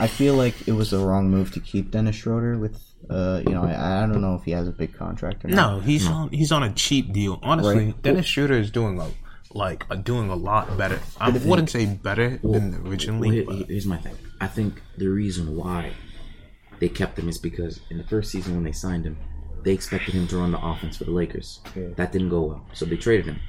[0.00, 2.82] I feel like it was the wrong move to keep Dennis Schroeder with.
[3.10, 5.56] Uh, you know, I, I don't know if he has a big contract or not.
[5.74, 7.38] No, he's on he's on a cheap deal.
[7.42, 8.02] Honestly, Right.
[8.02, 9.08] Dennis Schroeder is doing a
[9.54, 11.00] like doing a lot better.
[11.20, 13.44] I wouldn't say better than originally.
[13.44, 14.16] Well, here- here's my thing.
[14.40, 15.92] I think the reason why
[16.78, 19.16] they kept him is because in the first season when they signed him,
[19.64, 21.60] they expected him to run the offense for the Lakers.
[21.96, 23.40] That didn't go well, so they traded him.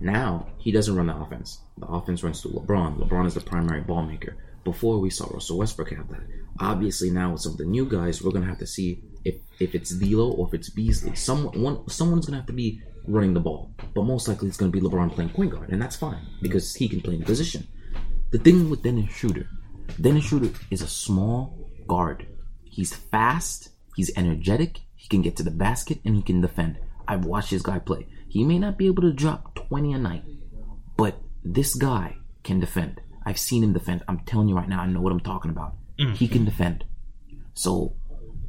[0.00, 1.60] Now he doesn't run the offense.
[1.78, 2.98] The offense runs through LeBron.
[2.98, 4.36] LeBron is the primary ball maker.
[4.64, 6.26] Before we saw Russell Westbrook have that.
[6.60, 9.74] Obviously now with some of the new guys, we're gonna have to see if if
[9.74, 11.14] it's D'Lo or if it's Beasley.
[11.14, 14.72] Someone one, someone's gonna have to be running the ball, but most likely it's gonna
[14.72, 17.66] be LeBron playing point guard, and that's fine because he can play in the position.
[18.30, 19.48] The thing with Dennis Schroeder,
[20.00, 22.26] Dennis Schroeder is a small guard.
[22.64, 26.78] He's fast, he's energetic, he can get to the basket, and he can defend.
[27.06, 28.08] I've watched this guy play.
[28.28, 30.24] He may not be able to drop 20 a night,
[30.96, 33.00] but this guy can defend.
[33.24, 34.02] I've seen him defend.
[34.08, 35.76] I'm telling you right now, I know what I'm talking about.
[36.00, 36.16] Mm.
[36.16, 36.84] He can defend.
[37.54, 37.94] So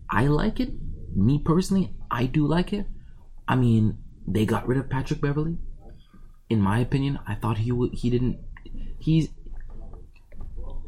[0.10, 0.72] I like it.
[1.16, 2.88] Me personally, I do like it.
[3.48, 5.60] I mean, they got rid of Patrick Beverley.
[6.50, 7.94] In my opinion, I thought he would.
[7.94, 8.40] He didn't.
[8.98, 9.30] He's.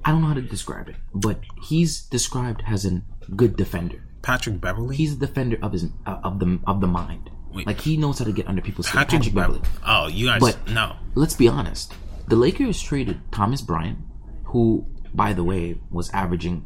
[0.04, 3.04] I don't know how to describe it, but he's described as a
[3.36, 4.04] good defender.
[4.22, 4.96] Patrick Beverley.
[4.96, 7.30] He's a defender of his uh, of the of the mind.
[7.54, 7.66] Wait.
[7.66, 9.00] Like he knows how to get under people's skin.
[9.00, 9.62] Patrick, Patrick Beverley.
[9.86, 10.96] Oh, you guys But- no.
[11.16, 11.94] Let's be honest.
[12.28, 13.98] The Lakers traded Thomas Bryant,
[14.46, 16.66] who, by the way, was averaging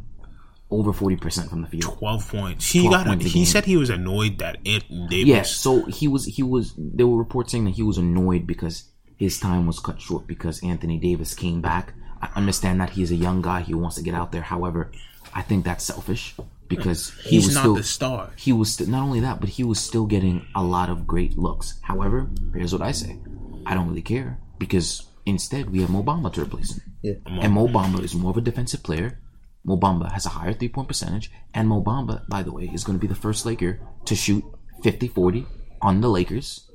[0.70, 1.84] over forty percent from the field.
[1.84, 2.70] Twelve points.
[2.70, 3.08] He 12 got.
[3.08, 5.28] points he said he was annoyed that Anthony Davis.
[5.28, 8.90] Yes, so he was he was there were reports saying that he was annoyed because
[9.16, 11.94] his time was cut short because Anthony Davis came back.
[12.22, 14.42] I understand that he's a young guy, he wants to get out there.
[14.42, 14.92] However,
[15.34, 16.36] I think that's selfish
[16.76, 18.30] because he he's was not still the star.
[18.38, 21.38] he was st- not only that, but he was still getting a lot of great
[21.38, 21.80] looks.
[21.82, 23.18] However, here's what I say:
[23.66, 27.14] I don't really care because instead we have Mo Bamba to replace him, Yeah.
[27.42, 29.20] and Mo Bamba is more of a defensive player.
[29.66, 32.84] Mo Bamba has a higher three point percentage, and Mo Bamba, by the way, is
[32.84, 34.44] going to be the first Laker to shoot
[34.84, 35.46] 50-40
[35.82, 36.70] on the Lakers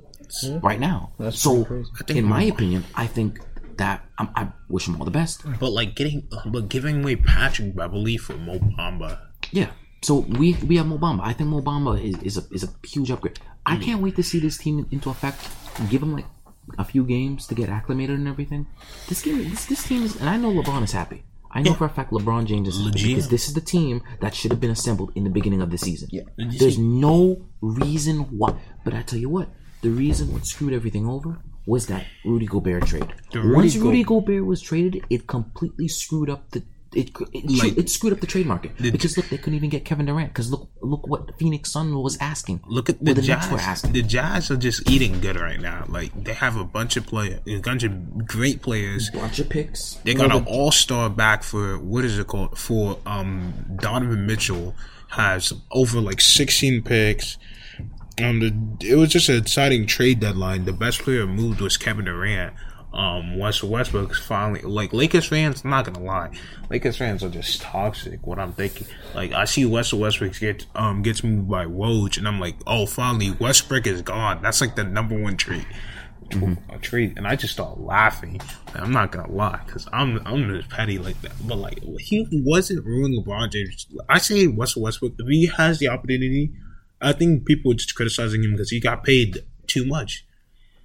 [0.62, 1.12] right now.
[1.18, 3.40] That's so, pretty think in my Mo- opinion, I think
[3.76, 5.42] that I'm, I wish him all the best.
[5.60, 9.18] But like getting, but giving away Patrick Beverley for Mo Bamba.
[9.52, 9.70] Yeah.
[10.02, 11.22] So we we have Mo Bamba.
[11.22, 13.40] I think Mo Bamba is, is a is a huge upgrade.
[13.66, 13.82] I mm.
[13.82, 15.40] can't wait to see this team into effect.
[15.90, 16.26] Give him like
[16.78, 18.66] a few games to get acclimated and everything.
[19.08, 21.24] This game, this this team is, and I know LeBron is happy.
[21.50, 23.08] I know for a fact LeBron James is happy Legit.
[23.08, 25.78] because this is the team that should have been assembled in the beginning of the
[25.78, 26.08] season.
[26.12, 26.22] Yeah.
[26.36, 28.54] There's no reason why.
[28.84, 29.48] But I tell you what,
[29.80, 33.12] the reason what screwed everything over was that Rudy Gobert trade.
[33.34, 36.62] Rudy Once Go- Rudy Gobert was traded, it completely screwed up the.
[36.98, 39.84] It, it, Like- it screwed up the trade market because look, they couldn't even get
[39.84, 42.60] Kevin Durant because look, look what Phoenix Sun was asking.
[42.66, 43.66] Look at the, the Knicks were Jazz.
[43.68, 43.92] asking.
[43.92, 45.84] The Jazz are just eating good right now.
[45.88, 49.10] Like they have a bunch of players, a bunch of great players.
[49.10, 49.94] Bunch of picks.
[50.04, 52.58] They got an all star back for what is it called?
[52.58, 54.74] For um Donovan Mitchell
[55.10, 57.38] has over like sixteen picks.
[58.20, 58.52] Um, the,
[58.88, 60.64] it was just an exciting trade deadline.
[60.64, 62.52] The best player moved was Kevin Durant.
[62.92, 65.62] Um, West Westbrook's finally like Lakers fans.
[65.62, 66.30] I'm not gonna lie,
[66.70, 68.26] Lakers fans are just toxic.
[68.26, 72.26] What I'm thinking, like I see West Westbrook get um gets moved by Woj, and
[72.26, 74.40] I'm like, oh, finally Westbrook is gone.
[74.42, 75.66] That's like the number one trade
[76.70, 78.40] a trade, and I just start laughing.
[78.74, 81.32] I'm not gonna lie, because I'm I'm just petty like that.
[81.46, 83.86] But like he wasn't ruining LeBron James.
[84.08, 86.52] I say Russell Westbrook if he has the opportunity,
[87.00, 90.24] I think people are just criticizing him because he got paid too much.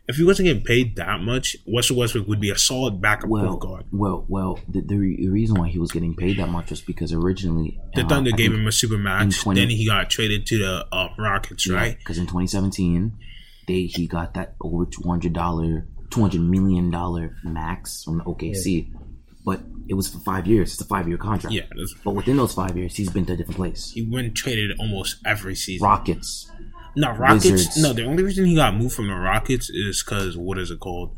[0.08, 3.48] If he wasn't getting paid that much, Russell Westbrook would be a solid backup Well,
[3.48, 3.86] point guard.
[3.92, 4.60] well, well.
[4.68, 7.80] The, the, re- the reason why he was getting paid that much was because originally
[7.96, 9.42] The uh, Thunder I gave him a super max.
[9.42, 11.98] 20 then he got traded to the uh, Rockets, right?
[11.98, 13.14] Because in 2017,
[13.68, 18.92] they he got that over 200 dollar, 200 million dollar max from the OKC,
[19.46, 20.74] but it was for five years.
[20.74, 21.54] It's a five year contract.
[21.54, 21.64] Yeah,
[22.04, 23.92] But within those five years, he's been to a different place.
[23.92, 25.86] he went traded almost every season.
[25.86, 26.50] Rockets.
[26.96, 27.50] No, Rockets.
[27.52, 27.78] Wizards.
[27.82, 30.80] No, the only reason he got moved from the Rockets is because what is it
[30.80, 31.16] called?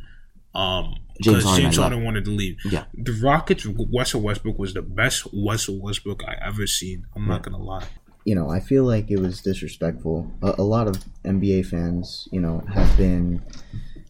[0.53, 2.57] Um, James because Harden James Harden wanted to leave.
[2.65, 2.85] Yeah.
[2.93, 3.65] the Rockets.
[3.65, 7.05] Russell Westbrook was the best Russell Westbrook I ever seen.
[7.15, 7.85] I'm not gonna lie.
[8.25, 10.31] you know, I feel like it was disrespectful.
[10.41, 13.41] A, a lot of NBA fans, you know, have been,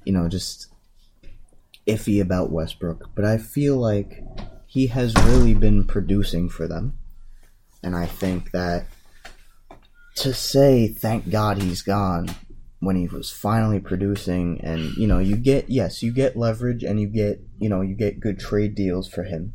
[0.06, 0.68] you know, just
[1.88, 4.24] iffy about Westbrook, but I feel like
[4.68, 6.98] he has really been producing for them.
[7.84, 8.88] And I think that
[10.16, 12.30] to say thank God he's gone
[12.80, 17.00] when he was finally producing and you know, you get yes, you get leverage and
[17.00, 19.54] you get, you know, you get good trade deals for him.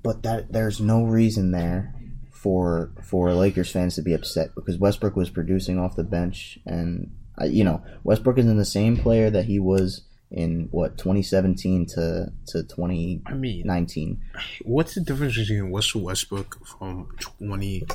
[0.00, 1.94] But that there's no reason there
[2.30, 7.10] for for Lakers fans to be upset because Westbrook was producing off the bench and
[7.46, 12.62] you know, Westbrook isn't the same player that he was in what 2017 to to
[12.64, 13.22] 2019.
[13.26, 14.20] I mean,
[14.64, 17.86] what's the difference between Russell Westbrook from 20,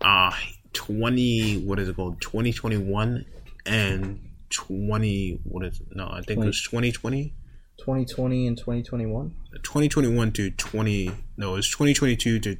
[0.00, 0.32] uh,
[0.72, 3.24] 20, what is it called, 2021
[3.66, 5.86] and 20, what is it?
[5.94, 7.34] No, I think 20, it was 2020.
[7.78, 9.34] 2020 and 2021?
[9.62, 12.54] 2021 to 20, no, it's 2022 to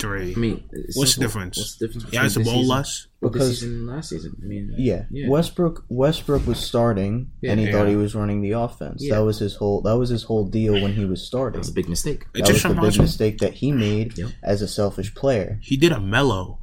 [0.00, 0.34] 2023.
[0.34, 1.58] I mean, what's the difference?
[1.58, 2.12] What's the difference?
[2.12, 4.36] Yeah, it's a ball less because season last season.
[4.42, 5.28] I mean, uh, yeah, yeah.
[5.28, 7.72] Westbrook Westbrook was starting, yeah, and he yeah.
[7.72, 9.06] thought he was running the offense.
[9.08, 9.82] That was his whole.
[9.82, 11.52] That was his whole deal when he was starting.
[11.52, 12.26] That was a big mistake.
[12.34, 14.30] That was the big mistake that he made yep.
[14.42, 15.58] as a selfish player.
[15.62, 16.58] He did a mellow.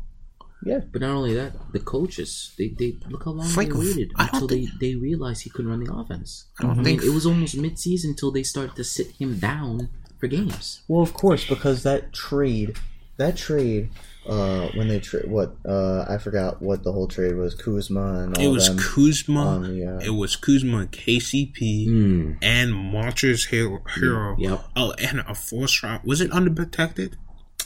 [0.63, 4.11] Yeah, but not only that, the coaches they, they look how long Frank, they waited
[4.17, 6.47] until they, they realized he couldn't run the offense.
[6.59, 6.79] I don't mhm.
[6.81, 10.27] I think it was almost mid season until they started to sit him down for
[10.27, 10.81] games.
[10.87, 12.75] Well, of course, because that trade
[13.17, 13.89] that trade
[14.27, 18.37] uh, when they trade what uh, I forgot what the whole trade was Kuzma and
[18.37, 19.59] all it was Kuzma.
[19.63, 22.37] The, uh, it was Kuzma KCP mm.
[22.41, 24.35] and Montrezl Harrell, Harrell.
[24.37, 24.65] Yep.
[24.75, 27.17] oh and a fourth round was it unprotected?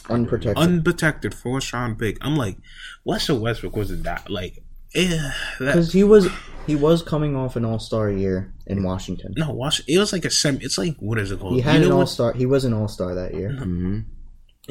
[0.09, 0.57] Unprotected.
[0.57, 2.17] Unprotected fourth round pick.
[2.21, 2.57] I'm like
[3.05, 6.27] Russell Westbrook was it that like yeah because he was
[6.67, 9.33] he was coming off an All Star year in Washington.
[9.35, 11.55] No Washington it was like a sem it's like what is it called?
[11.55, 13.49] He had you an All Star he was an All Star that year.
[13.49, 14.01] Mm-hmm.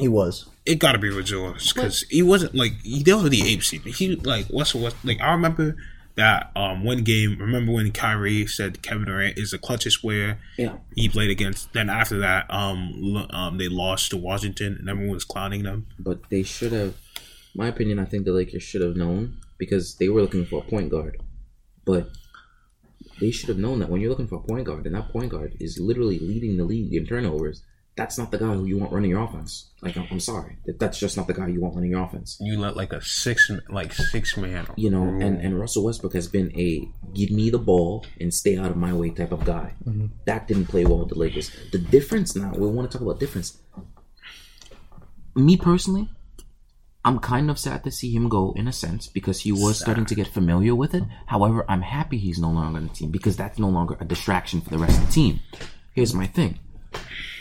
[0.01, 0.49] He was.
[0.65, 3.61] It got to be with George because he wasn't like he dealt with the ape
[3.61, 3.83] seat.
[3.83, 5.75] He like what's what like I remember
[6.15, 7.37] that um one game.
[7.39, 10.77] Remember when Kyrie said Kevin Durant is the clutchest player yeah.
[10.95, 11.71] he played against.
[11.73, 15.85] Then after that, um, um, they lost to Washington and everyone was clowning them.
[15.99, 16.95] But they should have.
[17.53, 20.67] My opinion, I think the Lakers should have known because they were looking for a
[20.67, 21.21] point guard,
[21.85, 22.09] but
[23.19, 25.29] they should have known that when you're looking for a point guard and that point
[25.29, 27.61] guard is literally leading the league in turnovers
[28.01, 29.69] that's not the guy who you want running your offense.
[29.81, 32.37] Like I'm, I'm sorry, that's just not the guy you want running your offense.
[32.41, 34.65] You let like a six like six man.
[34.75, 38.57] You know, and and Russell Westbrook has been a give me the ball and stay
[38.57, 39.73] out of my way type of guy.
[39.85, 40.07] Mm-hmm.
[40.25, 41.51] That didn't play well with the Lakers.
[41.71, 43.59] The difference now, we want to talk about difference.
[45.35, 46.09] Me personally,
[47.05, 49.83] I'm kind of sad to see him go in a sense because he was sad.
[49.85, 51.03] starting to get familiar with it.
[51.27, 54.59] However, I'm happy he's no longer on the team because that's no longer a distraction
[54.59, 55.39] for the rest of the team.
[55.93, 56.57] Here's my thing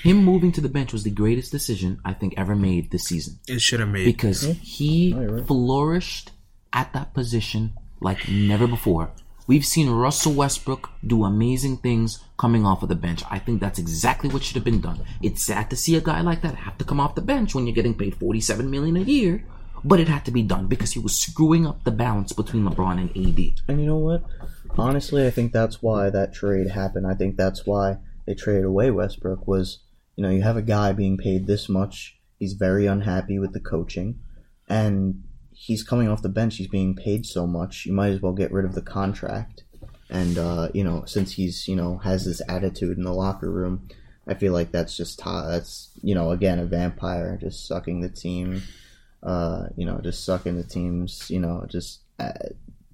[0.02, 3.38] him moving to the bench was the greatest decision I think ever made this season.
[3.48, 5.46] It should have made because he oh, right.
[5.46, 6.32] flourished
[6.72, 9.10] at that position like never before.
[9.46, 13.24] We've seen Russell Westbrook do amazing things coming off of the bench.
[13.30, 15.00] I think that's exactly what should have been done.
[15.22, 17.66] It's sad to see a guy like that have to come off the bench when
[17.66, 19.44] you're getting paid 47 million a year,
[19.82, 23.00] but it had to be done because he was screwing up the balance between LeBron
[23.00, 23.54] and AD.
[23.66, 24.22] And you know what?
[24.78, 27.06] Honestly, I think that's why that trade happened.
[27.06, 29.80] I think that's why they traded away Westbrook was
[30.20, 32.18] you know, you have a guy being paid this much.
[32.38, 34.20] He's very unhappy with the coaching,
[34.68, 36.58] and he's coming off the bench.
[36.58, 37.86] He's being paid so much.
[37.86, 39.64] You might as well get rid of the contract.
[40.10, 43.88] And uh, you know, since he's you know has this attitude in the locker room,
[44.26, 48.60] I feel like that's just that's you know again a vampire just sucking the team.
[49.22, 51.30] Uh, you know, just sucking the teams.
[51.30, 52.32] You know, just uh,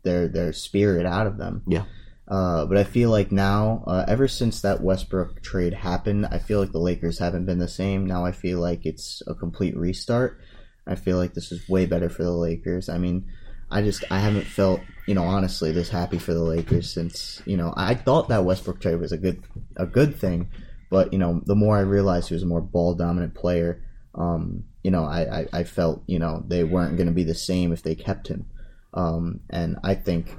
[0.04, 1.64] their their spirit out of them.
[1.66, 1.86] Yeah.
[2.28, 6.58] Uh, but I feel like now, uh, ever since that Westbrook trade happened, I feel
[6.58, 8.04] like the Lakers haven't been the same.
[8.04, 10.40] Now I feel like it's a complete restart.
[10.86, 12.88] I feel like this is way better for the Lakers.
[12.88, 13.26] I mean,
[13.70, 17.56] I just I haven't felt you know honestly this happy for the Lakers since you
[17.56, 19.42] know I thought that Westbrook trade was a good
[19.76, 20.50] a good thing,
[20.90, 23.82] but you know the more I realized he was a more ball dominant player,
[24.14, 27.34] um, you know I, I, I felt you know they weren't going to be the
[27.34, 28.46] same if they kept him,
[28.94, 30.36] um, and I think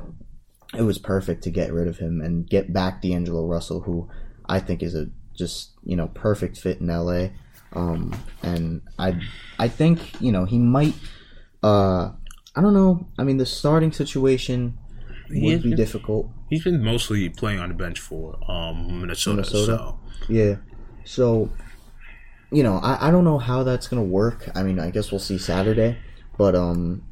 [0.75, 4.09] it was perfect to get rid of him and get back D'Angelo Russell, who
[4.47, 7.29] I think is a just you know perfect fit in LA.
[7.73, 9.19] Um, and I
[9.59, 10.95] I think you know he might.
[11.63, 12.11] Uh,
[12.55, 13.07] I don't know.
[13.17, 14.77] I mean, the starting situation
[15.29, 16.29] would be been, difficult.
[16.49, 19.37] He's been mostly playing on the bench for um, Minnesota.
[19.37, 19.77] Minnesota.
[19.77, 19.99] So.
[20.29, 20.55] Yeah.
[21.03, 21.49] So,
[22.51, 24.49] you know, I, I don't know how that's gonna work.
[24.55, 25.97] I mean, I guess we'll see Saturday,
[26.37, 27.03] but um,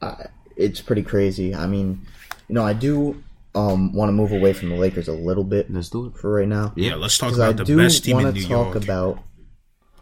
[0.00, 0.26] I,
[0.56, 1.54] it's pretty crazy.
[1.54, 2.06] I mean,
[2.48, 3.22] you know, I do
[3.54, 5.72] um, want to move away from the Lakers a little bit.
[5.72, 6.72] Let's do it for right now.
[6.76, 9.18] Yeah, let's talk about I the best team in New talk about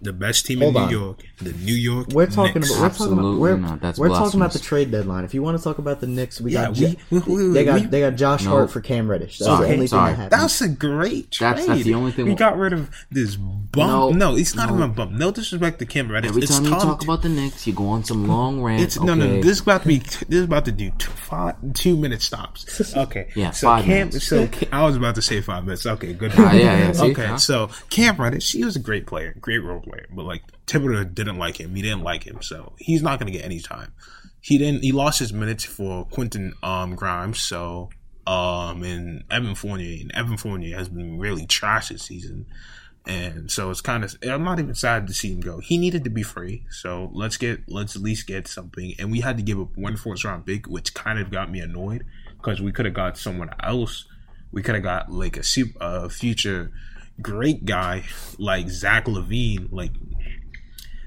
[0.00, 0.90] the best team Hold in New on.
[0.92, 2.08] York, the New York.
[2.12, 2.70] We're talking Knicks.
[2.74, 3.80] about we're talking about Absolutely we're, not.
[3.80, 5.24] That's we're talking about the trade deadline.
[5.24, 7.64] If you want to talk about the Knicks, we Yeah, got we- we- we- they
[7.64, 8.50] got we- they got Josh No.
[8.50, 9.38] Hart for Cam Reddish.
[9.38, 10.10] That's Sorry, the only sorry.
[10.12, 10.42] thing that happened.
[10.42, 11.46] That's a great trade.
[11.48, 13.74] That's- that's the only thing- we got rid of this bump.
[13.74, 14.74] No, No, it's not no.
[14.76, 15.12] even a bump.
[15.12, 16.28] No disrespect to Cam Reddish.
[16.30, 18.82] Every it's time you Tom talk about the Knicks, you go on some long rant.
[18.82, 19.36] It's no, no, no.
[19.42, 19.98] This is about to be.
[19.98, 22.92] This is about to do two, five, two minute stops.
[22.96, 23.28] Okay.
[23.34, 24.08] Yeah, So five Cam.
[24.08, 24.26] minutes.
[24.26, 25.86] So I was about to say five minutes.
[25.86, 26.32] Okay, good.
[26.36, 27.36] Ah, yeah, yeah, okay.
[27.38, 31.38] So Cam Reddish, he was a great player, great role player, but like Thibodeau didn't
[31.38, 31.74] like him.
[31.74, 33.92] He didn't like him, so he's not going to get any time.
[34.40, 34.82] He didn't.
[34.82, 37.40] He lost his minutes for Quentin um, Grimes.
[37.40, 37.90] So
[38.26, 42.46] um, and Evan Fournier, and Evan Fournier has been really trash this season.
[43.06, 45.58] And so it's kind of I'm not even sad to see him go.
[45.58, 48.94] He needed to be free, so let's get let's at least get something.
[48.98, 51.60] And we had to give up one fourth round pick, which kind of got me
[51.60, 52.06] annoyed
[52.38, 54.06] because we could have got someone else.
[54.52, 55.44] We could have got like a
[55.80, 56.70] a future
[57.20, 58.04] great guy
[58.38, 59.92] like Zach LaVine, like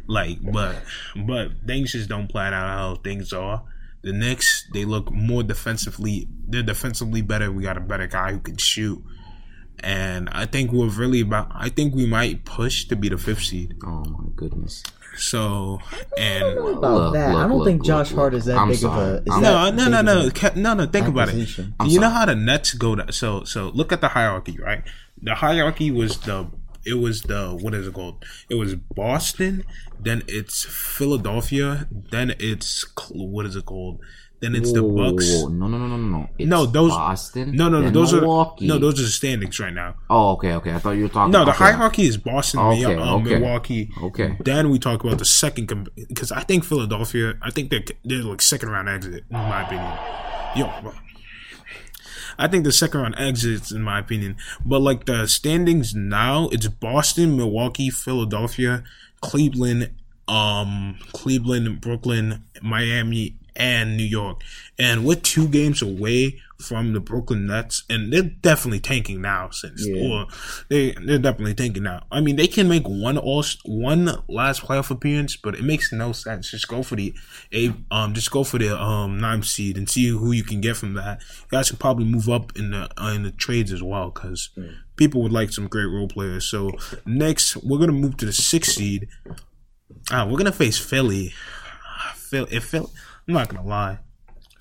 [0.07, 0.81] like but
[1.15, 3.63] but things just don't plan out how things are.
[4.03, 6.27] The Knicks they look more defensively.
[6.47, 7.51] They're defensively better.
[7.51, 9.03] We got a better guy who can shoot
[9.79, 11.51] and I think we're really about.
[11.53, 13.75] I think we might push to be the fifth seed.
[13.85, 14.83] Oh my goodness.
[15.17, 15.79] So
[16.17, 17.35] and about Look, that.
[17.35, 18.19] I don't look, think Josh look.
[18.19, 19.01] Hart is that I'm big sorry.
[19.01, 19.17] of a.
[19.19, 20.85] Is no, no, no, no, no, no.
[20.87, 21.31] Think about it.
[21.31, 21.75] acquisition.
[21.79, 24.83] I'm you know how the Nets go to so so look at the hierarchy, right?
[25.21, 26.47] The hierarchy was the
[26.85, 28.23] it was the what is it called?
[28.49, 29.63] It was Boston,
[29.99, 33.99] then it's Philadelphia, then it's what is it called?
[34.39, 35.27] Then it's the Bucks.
[35.33, 35.47] whoa, whoa.
[35.49, 36.29] No, no, no, no, no, no.
[36.37, 37.55] It's No, those Boston.
[37.55, 37.89] No, no, no.
[37.89, 38.65] Those Milwaukee.
[38.65, 39.95] are no, those are the standings right now.
[40.11, 40.73] Oh, okay, okay.
[40.75, 41.31] I thought you were talking.
[41.31, 41.57] No, the okay.
[41.57, 43.39] hierarchy is Boston, Okay, Mil- uh, okay.
[43.39, 43.89] Milwaukee.
[44.03, 44.37] Okay.
[44.39, 47.33] Then we talk about the second because I think Philadelphia.
[47.41, 49.91] I think they're they're like second round exit in my opinion.
[50.55, 50.93] Yo, bro.
[52.37, 54.37] I think the second round exits in my opinion.
[54.65, 58.83] But like the standings now, it's Boston, Milwaukee, Philadelphia,
[59.21, 59.91] Cleveland,
[60.27, 64.41] um, Cleveland, Brooklyn, Miami, and New York.
[64.79, 69.49] And we're two games away from the Brooklyn Nets, and they're definitely tanking now.
[69.51, 70.01] Since Yeah.
[70.01, 70.27] or
[70.69, 72.05] they they're definitely tanking now.
[72.11, 76.11] I mean, they can make one all one last playoff appearance, but it makes no
[76.11, 76.51] sense.
[76.51, 77.13] Just go for the
[77.53, 80.77] a um just go for the um ninth seed and see who you can get
[80.77, 81.21] from that.
[81.21, 84.49] You guys can probably move up in the uh, in the trades as well because
[84.95, 86.45] people would like some great role players.
[86.45, 86.71] So
[87.05, 89.07] next, we're gonna move to the sixth seed.
[90.11, 91.33] Ah, we're gonna face Philly.
[92.15, 92.91] Phil, if Phil,
[93.27, 93.99] I'm not gonna lie,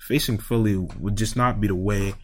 [0.07, 2.15] facing Philly would just not be the way.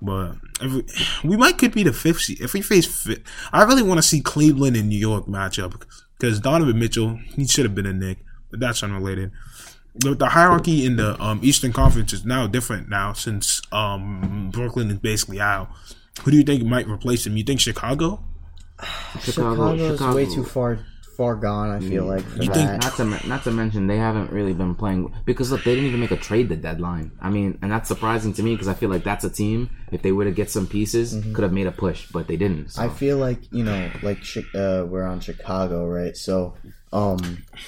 [0.00, 0.84] But if we,
[1.30, 3.08] we might could be the fifth seed if we face.
[3.52, 5.82] I really want to see Cleveland and New York matchup
[6.18, 8.18] because Donovan Mitchell he should have been a Knick,
[8.50, 9.32] but that's unrelated.
[9.94, 14.90] The, the hierarchy in the um, Eastern Conference is now different now since um, Brooklyn
[14.90, 15.70] is basically out.
[16.22, 17.36] Who do you think might replace him?
[17.36, 18.22] You think Chicago?
[19.20, 20.16] Chicago, Chicago's Chicago.
[20.16, 20.78] way too far
[21.16, 21.70] far gone.
[21.70, 22.54] I feel like for You that.
[22.54, 25.88] think- Not to not to mention they haven't really been playing because look they didn't
[25.88, 27.10] even make a trade the deadline.
[27.20, 30.02] I mean, and that's surprising to me because I feel like that's a team if
[30.02, 32.70] they were to get some pieces could have made a push, but they didn't.
[32.72, 32.82] So.
[32.82, 34.18] I feel like you know, like
[34.54, 36.16] uh, we're on Chicago, right?
[36.16, 36.54] So,
[36.92, 37.18] um,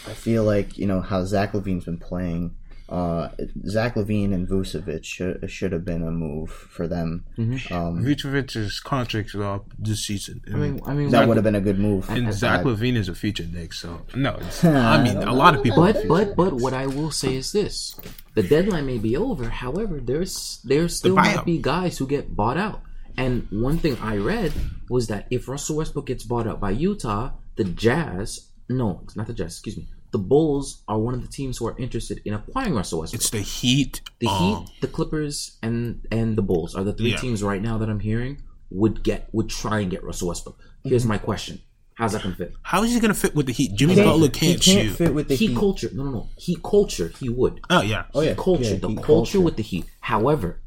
[0.07, 2.55] I feel like you know how Zach LaVine's been playing.
[2.89, 3.28] Uh,
[3.66, 7.24] Zach LaVine and Vucevic should should have been a move for them.
[7.70, 10.41] Um, Vucevic's contract is up this season.
[10.53, 12.09] I mean, I mean, that would have been a good move.
[12.09, 14.36] And Zach LaVine is a future Knick, so no.
[14.41, 15.82] It's, I mean, a lot of people.
[15.82, 17.95] But but but what I will say is this:
[18.34, 19.51] the deadline may be over.
[19.51, 21.36] However, there's there still buyout.
[21.36, 22.80] might be guys who get bought out.
[23.18, 24.53] And one thing I read
[24.89, 29.26] was that if Russell Westbrook gets bought out by Utah, the Jazz, no, it's not
[29.26, 32.34] the Jazz, excuse me, the Bulls are one of the teams who are interested in
[32.34, 33.20] acquiring Russell Westbrook.
[33.20, 34.00] it's the Heat.
[34.20, 37.16] the um, Heat, the Clippers, and and the Bulls are the three Yeah.
[37.18, 40.59] teams right now that I'm hearing would get would try and get Russell Westbrook.
[40.84, 41.61] Here's my question:
[41.94, 42.54] How's that gonna fit?
[42.62, 43.74] How is he gonna fit with the Heat?
[43.74, 44.96] Jimmy Can't- Butler he can't, can't shoot.
[44.96, 45.59] fit with the Heat Heat.
[45.59, 46.28] culture, no, no, no.
[46.36, 47.61] Heat culture, he would.
[47.70, 48.04] Oh yeah.
[48.14, 49.84] Oh yeah, culture, yeah, the Heat culture, with the Heat.
[50.00, 50.61] However,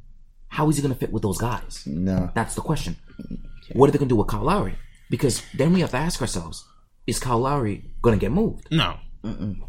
[0.50, 1.84] how is he going to fit with those guys?
[1.88, 2.30] no.
[2.36, 2.96] That's the question.
[3.74, 4.76] What are they going to do with Kyle Lowry?
[5.10, 6.66] Because then we have to ask ourselves:
[7.08, 8.98] Is Kyle Lowry going to get moved, No.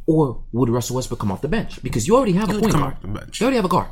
[0.07, 1.83] Or would Russell Westbrook come off the bench?
[1.83, 2.95] Because you already have a point come guard.
[2.95, 3.41] off the bench.
[3.41, 3.89] You already have a guard.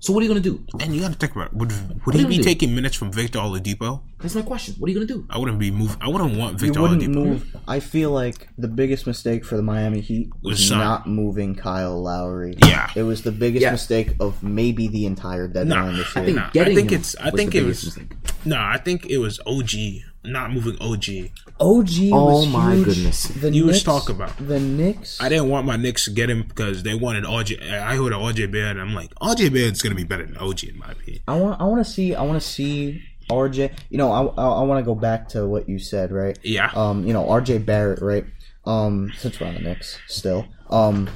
[0.00, 0.64] So what are you going to do?
[0.78, 1.54] And you got to think about it.
[1.54, 1.72] would
[2.06, 2.44] would do he be do?
[2.44, 4.00] taking minutes from Victor Oladipo?
[4.20, 4.74] That's my question.
[4.78, 5.26] What are you going to do?
[5.28, 5.96] I wouldn't be move.
[6.00, 7.14] I wouldn't want You Victor wouldn't Oladipo.
[7.14, 7.56] move.
[7.66, 12.00] I feel like the biggest mistake for the Miami Heat was Was not moving Kyle
[12.00, 12.54] Lowry.
[12.64, 12.88] Yeah.
[12.94, 13.72] it was the biggest Yeah.
[13.72, 17.16] mistake of maybe the entire deadline this I think Nah, I getting think him it's-
[17.20, 18.12] I think it was- mistake.
[18.44, 21.30] No, I think it was OG not moving OG.
[21.60, 22.84] OG Oh was my huge.
[22.86, 23.24] goodness.
[23.24, 24.36] The You was Knicks, talk about.
[24.38, 25.20] the Knicks.
[25.20, 27.60] I didn't want my Knicks to get him because they wanted RJ.
[27.72, 28.76] I heard of RJ Barrett.
[28.76, 31.22] and I'm like, RJ Barrett's gonna be better than OG in my opinion.
[31.26, 31.60] I want.
[31.60, 32.14] I want to see.
[32.14, 35.46] I want to see RJ, you know, I I, I want to go back to
[35.46, 36.38] what you said, right?
[36.42, 36.70] Yeah.
[36.74, 38.24] Um, you know, RJ Barrett, right?
[38.64, 41.08] Um, since we're on the Knicks still, um,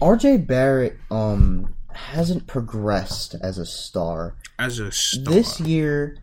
[0.00, 4.34] RJ Barrett um hasn't progressed as a star.
[4.58, 5.34] As a star.
[5.34, 6.21] This year, th-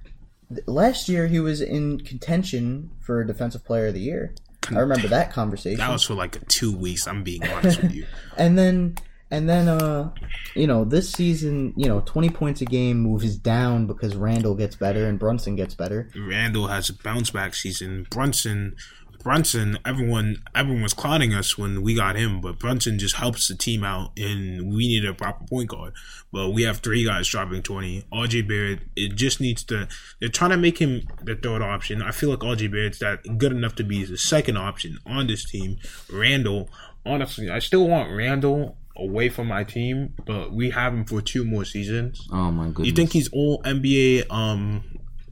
[0.65, 4.33] last year he was in contention for Defensive Player of the Year.
[4.69, 5.79] I remember that conversation.
[5.79, 7.07] that was for like two weeks.
[7.07, 8.05] I'm being honest with you.
[8.37, 8.95] and then
[9.31, 10.11] and then uh
[10.55, 14.75] you know this season you know 20 points a game moves down because randle gets
[14.75, 18.07] better and brunson gets better Randle has a bounce back season.
[18.09, 18.75] Brunson,
[19.19, 23.55] Brunson, everyone, everyone was clowning us when we got him, but Brunson just helps the
[23.55, 25.93] team out, and we need a proper point guard.
[26.31, 28.05] But we have three guys dropping twenty.
[28.13, 29.87] RJ Barrett, it just needs to.
[30.19, 32.01] They're trying to make him the third option.
[32.01, 35.43] I feel like RJ Barrett's that good enough to be the second option on this
[35.43, 35.77] team.
[36.11, 36.69] Randle,
[37.05, 41.43] honestly, I still want Randle away from my team, but we have him for two
[41.43, 42.27] more seasons.
[42.31, 42.87] Oh my goodness.
[42.87, 44.83] You think he's all NBA, um,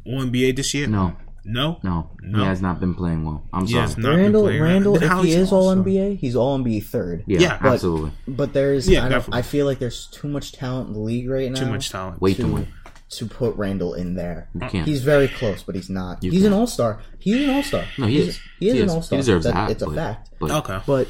[0.06, 0.88] all NBA this year?
[0.88, 1.16] No,
[1.50, 2.40] No, no, No.
[2.40, 3.42] he has not been playing well.
[3.54, 3.88] I'm He sorry.
[3.98, 6.84] not randle playing randle Then if how he is all also- nba he's all nba
[6.84, 8.12] third yeah, Yeah, but- absolutely.
[8.28, 9.38] but there's Yeah, I.
[9.40, 12.22] I feel like there's too much talent in the league right now too much talent.
[12.22, 12.68] Way too to, much.
[13.12, 14.86] to put randle in there You can't.
[14.88, 16.60] he's very close but he's not You he's an can't.
[16.60, 18.40] all-star he's an all-star No, he He's- is.
[18.60, 19.72] he is He an all-star He deserves That- that.
[19.72, 21.08] it's a fact But Okay, but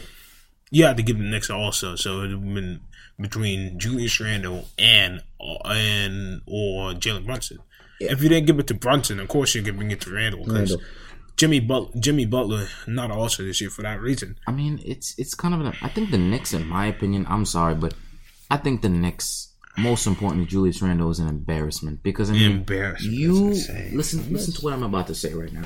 [0.70, 1.96] you had to give the Knicks also.
[1.96, 2.82] So it would have been
[3.20, 5.22] between Julius Randle and
[5.66, 7.58] and or Jalen Brunson.
[8.00, 10.72] If you didn't give it to Brunson, of course you're giving it to Randle because
[10.72, 10.82] Randle.
[11.36, 14.38] Jimmy but- Jimmy Butler not also this year for that reason.
[14.48, 15.74] I mean, it's it's kind of an.
[15.82, 17.93] I think the Knicks, in my opinion, I'm sorry, but
[18.50, 23.14] I think the Knicks, most importantly, Julius Randle is an embarrassment because I mean, Embarrassment.
[23.14, 23.34] you
[23.93, 25.66] listen listen to what I'm about to say right now.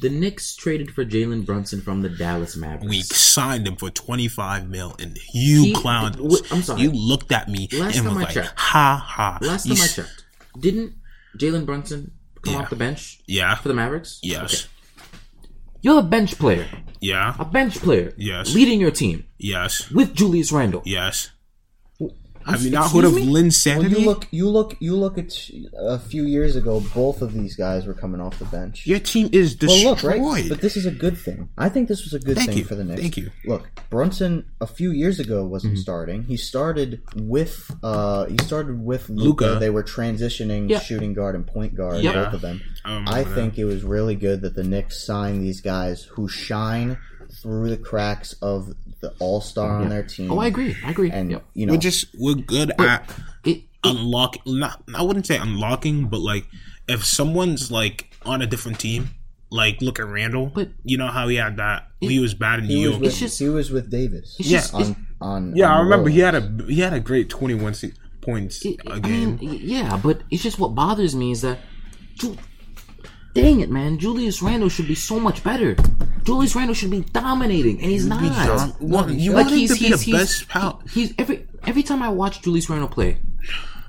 [0.00, 2.88] The Knicks traded for Jalen Brunson from the Dallas Mavericks.
[2.90, 6.50] We signed him for twenty five mil, and you He- clowned us.
[6.52, 6.82] I'm sorry.
[6.82, 8.58] You looked at me Last and was I like, checked.
[8.58, 10.23] "Ha ha." Last You time I s- checked,
[10.58, 10.94] didn't
[11.38, 12.60] Jalen Brunson come Yeah.
[12.60, 13.54] off the bench Yeah.
[13.56, 14.20] for the Mavericks?
[14.22, 14.66] Yes.
[15.82, 16.66] You're a bench player,
[17.00, 17.34] Yeah.
[17.38, 18.54] a bench player, Yes.
[18.54, 19.90] leading your team Yes.
[19.90, 20.82] with Julius Randle.
[20.86, 21.30] Yes.
[22.46, 23.22] Have you not heard of me?
[23.22, 24.00] Lynn Well, Sanity?
[24.00, 26.80] you look, you look, you look at a few years ago.
[26.94, 28.86] Both of these guys were coming off the bench.
[28.86, 30.20] Your team is Well, destroyed.
[30.20, 31.48] look, right, but this is a good thing.
[31.56, 32.64] I think this was a good Thank thing you.
[32.64, 33.00] for the Knicks.
[33.00, 33.30] Thank you.
[33.46, 36.24] Look, Brunson a few years ago wasn't starting.
[36.24, 39.56] He started with, uh, he started with Luka.
[39.58, 40.80] They were transitioning Yeah.
[40.80, 42.24] shooting guard and point guard, Yeah.
[42.24, 42.60] both of them.
[42.84, 43.34] I I that.
[43.34, 46.98] think it was really good that the Knicks signed these guys who shine
[47.44, 50.32] through the cracks of the All Star on their team.
[50.32, 50.74] Oh, I agree.
[50.82, 51.10] I agree.
[51.10, 51.44] And Yep.
[51.52, 53.10] you know, we're just we're good at
[53.44, 54.42] It, it, unlocking.
[54.58, 56.46] Not I wouldn't say unlocking, but like
[56.88, 59.10] if someone's like on a different team,
[59.50, 60.46] like look at Randle.
[60.46, 61.88] But- you know how he had that.
[62.00, 63.00] he was bad in New York.
[63.00, 64.36] with, It's just- he was with Davis.
[64.38, 64.60] Yeah.
[64.60, 67.28] just, on, on yeah, on I the remember he had a he had a great
[67.28, 67.74] twenty one
[68.22, 69.36] points It- a I game.
[69.36, 71.58] mean, yeah, but it's just what bothers me is that,
[72.18, 72.38] Ju-
[73.34, 75.76] dang it, man, Julius Randle should be so much better.
[76.24, 78.22] Julius Randle should be dominating, and he's not.
[78.46, 80.82] Dom- well, you Like, want him he's- to be he's- the he's- best pal.
[80.92, 83.18] He's every every time I watch Julius Randle play,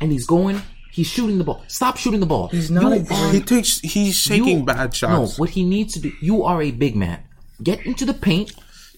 [0.02, 1.64] and he's going, he's shooting the ball.
[1.68, 2.50] Stop shooting the ball.
[2.50, 5.12] He's not a are- He takes he's taking you- bad shots.
[5.38, 6.12] No, what he needs to do.
[6.22, 7.20] You are a big man.
[7.64, 8.52] Get into the paint.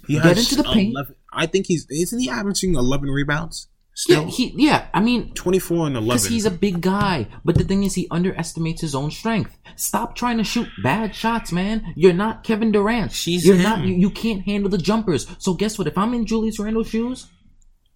[0.07, 0.91] he get has into the paint.
[0.93, 3.67] 11 I think he's isn't he averaging eleven rebounds
[4.07, 4.53] Yeah, he.
[4.55, 6.07] Yeah, I mean, Twenty four and 11.
[6.07, 7.27] Because he's a big guy.
[7.43, 9.57] But the thing is, he underestimates his own strength.
[9.75, 11.93] Stop trying to shoot bad shots, man.
[11.95, 13.11] You're not Kevin Durant.
[13.11, 13.63] She's You're him.
[13.63, 13.79] not.
[13.85, 15.25] You, you can't handle the jumpers.
[15.39, 15.87] So guess what?
[15.87, 17.27] If I'm in Julius Randle's shoes,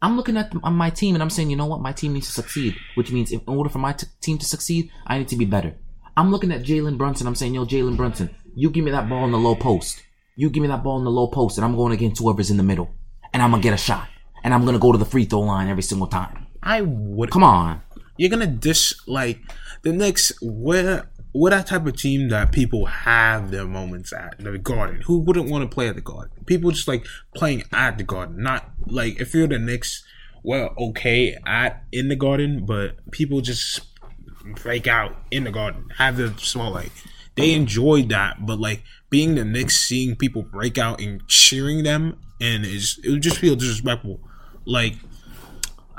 [0.01, 1.81] I'm looking at on my team and I'm saying, you know what?
[1.81, 2.75] My team needs to succeed.
[2.95, 5.75] Which means, in order for my t- team to succeed, I need to be better.
[6.17, 7.27] I'm looking at Jalen Brunson.
[7.27, 10.01] I'm saying, yo, Jalen Brunson, you give me that ball in the low post.
[10.35, 12.57] You give me that ball in the low post, and I'm going against whoever's in
[12.57, 12.89] the middle,
[13.33, 14.07] and I'm gonna get a shot,
[14.43, 16.47] and I'm gonna go to the free throw line every single time.
[16.63, 17.81] I would Come on.
[18.17, 19.39] you're gonna dish like
[19.83, 20.31] the Knicks.
[20.41, 25.01] We're we're that type of team that people have their moments at the Garden.
[25.05, 26.31] Who wouldn't want to play at the Garden?
[26.45, 30.03] People just like playing at the Garden, not like if you're the Knicks.
[30.43, 33.81] We're okay at in the Garden, but people just
[34.55, 36.91] break out in the Garden, have the small like
[37.35, 42.17] they enjoyed that, but like being the Knicks, seeing people break out and cheering them,
[42.41, 44.19] and it's, it would just feel disrespectful.
[44.65, 44.95] Like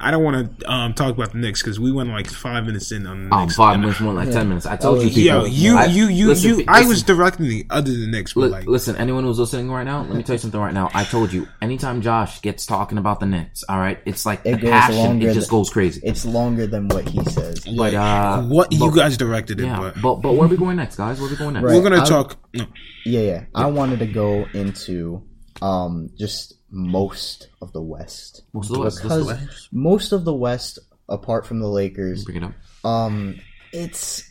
[0.05, 2.91] I don't want to um, talk about the Knicks because we went like five minutes
[2.91, 3.55] in on the Oh, Knicks.
[3.55, 4.67] five and- minutes more like ten minutes.
[4.67, 5.23] I told you, people.
[5.23, 6.57] Yo, you, I- you, you, listen, you.
[6.59, 8.97] pe- I was directing the other than Knicks, but li- like, listen.
[8.97, 10.91] Anyone who's listening right now, let me tell you something right now.
[10.93, 11.47] I told you.
[11.61, 14.97] Anytime Josh gets talking about the Knicks, all right, it's like It the goes passion.
[14.97, 16.01] longer It just than- goes crazy.
[16.03, 17.61] It's longer than what he says.
[17.61, 20.79] But uh, what you guys directed it, yeah, but but but where are we going
[20.79, 21.21] next, guys?
[21.21, 21.65] Where are we going next?
[21.65, 21.77] Right.
[21.77, 22.37] we're gonna I- talk.
[22.55, 22.67] No,
[23.07, 23.45] Yeah, yeah.
[23.55, 25.23] I wanted to go into
[25.61, 28.43] um just most of the West.
[28.53, 32.39] Most of the West, Because let's most of the West, apart from the Lakers, Bring
[32.39, 32.53] it up.
[32.85, 33.39] um,
[33.73, 34.29] it's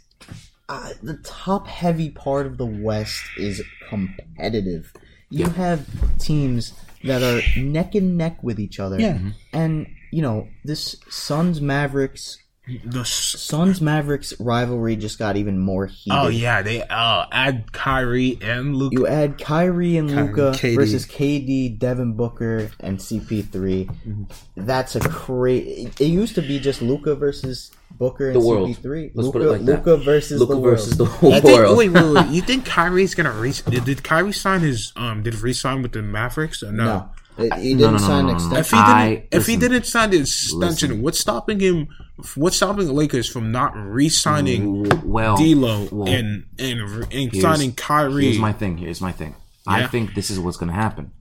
[0.67, 4.91] uh, the top heavy part of the West is competitive.
[5.29, 5.87] You have
[6.19, 6.73] teams
[7.03, 8.99] that are neck and neck with each other.
[8.99, 9.17] Yeah.
[9.53, 12.37] And, you know, this Suns Mavericks
[12.85, 13.09] The s-
[13.39, 16.17] Suns Mavericks rivalry just got even more heated.
[16.17, 18.95] oh yeah, they uh add Kyrie and Luka.
[18.95, 20.75] You add Kyrie and Luka KD.
[20.75, 23.49] versus KD, Devin Booker, and CP3.
[23.85, 24.23] Mm-hmm.
[24.55, 25.91] That's a crazy.
[25.99, 28.69] It used to be just Luka versus Booker and The world.
[28.69, 29.11] CP3.
[29.13, 29.85] Let's Luka, put it like that.
[29.85, 30.77] Luka versus Luka the world.
[30.77, 31.77] versus the whole You think, world.
[31.77, 32.27] wait, wait, wait.
[32.29, 33.53] You think Kyrie's gonna re?
[33.69, 35.23] Did, did Kyrie sign his um?
[35.23, 37.09] Did he re-sign with the Mavericks or no?
[37.37, 38.57] No, he didn't no, no, sign no, an no, no.
[38.57, 38.57] extension.
[38.59, 41.01] If he didn't, I- if he didn't sign the extension, Listen.
[41.01, 41.87] what's stopping him?
[42.35, 47.73] What's stopping the Lakers from not re-signing mm, well, D'Lo well, and and, and signing
[47.73, 48.25] Kyrie?
[48.25, 48.77] Here's my thing.
[48.77, 49.35] Here's my thing.
[49.67, 51.11] I think this is what's going to happen.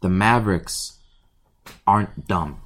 [0.00, 0.98] The Mavericks
[1.86, 2.60] aren't dumb.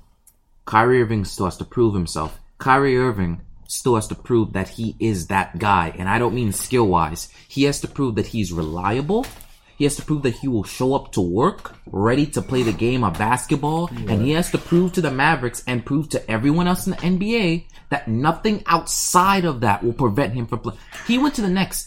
[0.64, 2.38] Kyrie Irving still has to prove himself.
[2.58, 5.94] Kyrie Irving still has to prove that he is that guy.
[5.98, 7.28] And I don't mean skill wise.
[7.48, 9.26] He has to prove that he's reliable.
[9.80, 12.72] He has to prove that he will show up to work, ready to play the
[12.86, 13.88] game of basketball.
[14.08, 16.98] And he has to prove to the Mavericks and prove to everyone else in the
[16.98, 20.78] NBA that nothing outside of that will prevent him from playing.
[21.06, 21.86] He went to the next.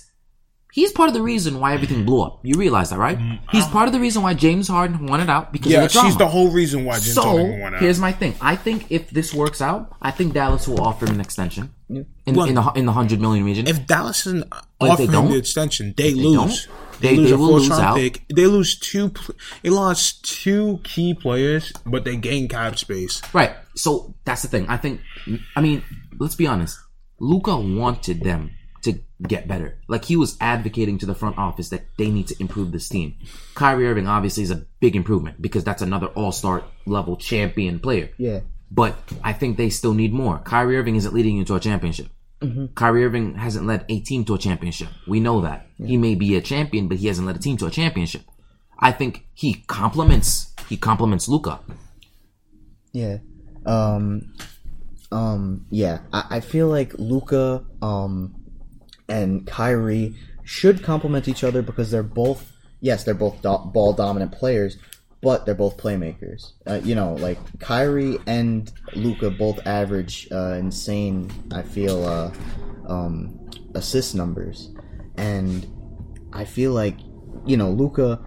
[0.73, 2.39] He's part of the reason why everything blew up.
[2.41, 3.19] You realize that, right?
[3.51, 5.93] He's part of the reason why James Harden wanted out because Mm, yeah, of the
[5.93, 6.09] drama.
[6.09, 7.81] she's the whole reason why James so Harden went out.
[7.83, 8.33] here's my thing.
[8.41, 12.07] I think if this works out, I think Dallas will offer him an extension in,
[12.33, 13.67] Well, in the in the hundred million region.
[13.67, 16.65] if Dallas doesn't offer him they the extension, they, they lose.
[16.65, 17.95] don't, They, they- lose they a will fourth lose round out.
[17.97, 18.23] pick.
[18.35, 19.13] They lose two.
[19.61, 23.21] They lost two key players, but they gain cap space.
[23.33, 23.51] Right.
[23.75, 24.67] So that's the thing.
[24.69, 25.01] I think.
[25.55, 25.83] I mean,
[26.19, 26.79] let's be honest.
[27.19, 28.51] Luka wanted them
[28.83, 29.77] to get better.
[29.87, 33.15] Like he was advocating to the front office that they need to improve this team.
[33.55, 38.09] Kyrie Irving obviously is a big improvement because that's another All Star level champion player.
[38.17, 38.41] Yeah.
[38.69, 40.39] But I think they still need more.
[40.39, 42.07] Kyrie Irving isn't leading you to a championship.
[42.75, 44.89] Kyrie Irving hasn't led a team to a championship.
[45.07, 45.67] We know that.
[45.77, 48.23] He may be a champion, but he hasn't led a team to a championship.
[48.79, 51.59] I think he complements he complements Luka.
[52.91, 53.17] Yeah.
[53.65, 54.33] Um
[55.11, 55.99] um yeah.
[56.11, 58.35] I, I feel like Luka um
[59.07, 64.33] and Kyrie should complement each other because they're both yes, they're both do- ball dominant
[64.33, 64.77] players,
[65.23, 66.51] but they're both playmakers.
[66.67, 71.31] Uh, you know, like Kyrie and Luka both average uh, insane.
[71.51, 72.31] I feel uh,
[72.87, 74.71] um, assist numbers,
[75.17, 75.65] and
[76.33, 76.97] I feel like
[77.45, 78.19] you know Luka.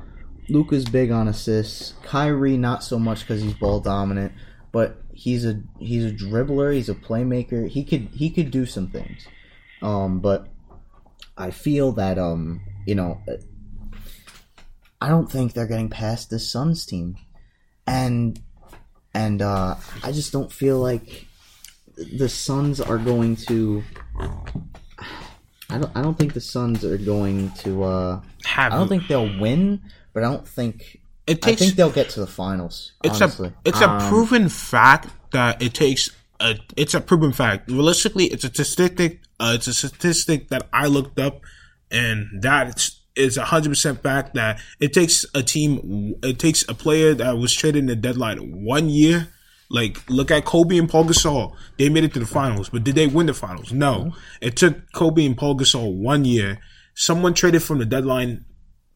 [0.49, 1.95] Luka's big on assists.
[2.05, 4.33] Kyrie not so much because he's ball dominant,
[4.71, 6.73] but he's a he's a dribbler.
[6.73, 7.69] He's a playmaker.
[7.69, 9.27] He could he could do some things.
[9.83, 10.47] Um, but
[11.37, 13.21] I feel that um you know
[15.01, 17.17] I don't think they're getting past the Suns team,
[17.87, 18.41] and
[19.15, 21.27] and uh, I just don't feel like
[21.97, 23.83] the Suns are going to.
[25.69, 25.97] I don't.
[25.97, 27.85] I don't think the Suns are going to.
[27.85, 29.83] Uh, Have I don't think they'll win,
[30.13, 31.01] but I don't think.
[31.27, 31.61] it I takes.
[31.61, 32.93] think they'll get to the finals.
[33.05, 33.49] it's honestly.
[33.49, 37.71] a it's a proven fact that it takes a it's a proven fact.
[37.71, 39.21] Realistically, it's a statistic.
[39.39, 41.41] Uh, it's a statistic that I looked up,
[41.91, 46.14] and that is a hundred percent fact that it takes a team.
[46.23, 49.29] It takes a player that was traded in the deadline one year.
[49.69, 51.57] Like look at Kobe and Paul Gasol.
[51.79, 53.73] They made it to the finals, but did they win the finals?
[53.73, 53.95] No.
[53.95, 54.19] Mm-hmm.
[54.41, 56.61] It took Kobe and Paul Gasol one year.
[56.95, 58.45] Someone traded from the deadline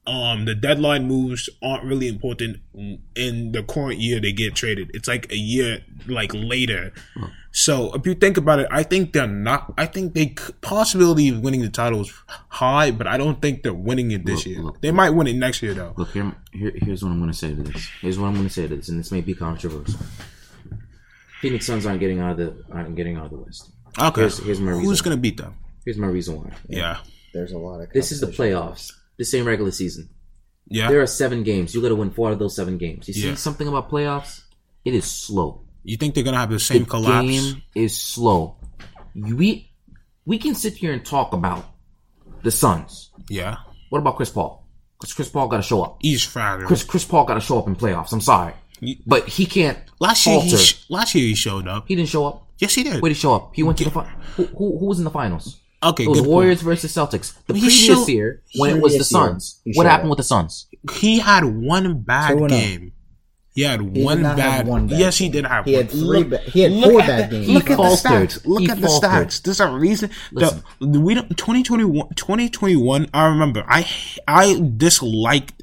[0.07, 2.57] um the deadline moves aren't really important
[3.15, 4.91] in the current year they get traded.
[4.95, 6.93] It's like a year like later.
[7.53, 9.75] So if you think about it, I think they're not.
[9.77, 12.13] I think they c- possibility of winning the title is
[12.49, 14.61] high, but I don't think they're winning it this Look, year.
[14.63, 15.93] look, they might win it next year though.
[15.97, 16.73] Look here, here.
[16.77, 17.89] Here's what I'm going to say to this.
[18.01, 19.99] Here's what I'm going to say to this, and this may be controversial.
[21.41, 23.71] Phoenix Suns aren't getting out of the aren't getting out of the West.
[23.99, 25.55] Okay, Here's- here's my who's gonna beat them?
[25.85, 26.53] Here's my reason why.
[26.69, 26.99] Yeah,
[27.35, 27.91] There's a lot of.
[27.93, 28.93] This is the playoffs.
[29.21, 30.09] This same regular season.
[30.67, 30.89] yeah.
[30.89, 31.75] There are seven games.
[31.75, 33.07] You got to win four of those seven games.
[33.07, 33.35] You see Yeah.
[33.35, 34.41] something about playoffs?
[34.87, 35.49] It is slow.
[35.85, 37.29] You think they're gonna have the same the collapse?
[37.29, 38.57] game is slow.
[39.15, 39.71] We
[40.25, 41.65] we can sit here and talk about
[42.43, 43.11] the Suns.
[43.29, 43.57] Yeah,
[43.91, 44.67] What about Chris Paul?
[44.99, 45.99] Because Chris Paul got to show up.
[46.01, 46.67] he's fragile.
[46.67, 48.13] Chris Chris Paul got to show up in playoffs.
[48.13, 48.55] I'm sorry,
[49.07, 49.79] but he can't.
[50.01, 51.85] last year, he sh- last year he showed up.
[51.89, 52.47] He didn't show up.
[52.59, 53.01] Yes, he did.
[53.03, 53.53] Where did he show up?
[53.55, 55.59] He went to the fi- who, who, who was in the finals?
[55.83, 56.31] Okay, It was good point.
[56.33, 57.33] Warriors versus Celtics.
[57.47, 60.11] The He previous showed- year, when it was the Previous Suns, what happened up.
[60.11, 60.67] with the Suns?
[60.93, 62.57] He had one bad Two and oh.
[62.57, 62.93] game.
[63.55, 64.67] He had did one not bad.
[64.67, 65.65] one bad yes, he did have.
[65.65, 65.83] He one.
[65.83, 67.49] had three Look- ba- he had look four bad the, games.
[67.49, 68.47] Look He at the stats.
[68.47, 69.11] Look He at the faltered.
[69.29, 69.43] stats.
[69.43, 70.11] There's a reason.
[70.33, 70.63] Listen.
[70.81, 71.29] The, we don't.
[71.37, 72.11] 2021.
[72.15, 73.09] 2021.
[73.13, 73.65] I remember.
[73.69, 73.89] I
[74.29, 75.63] I disliked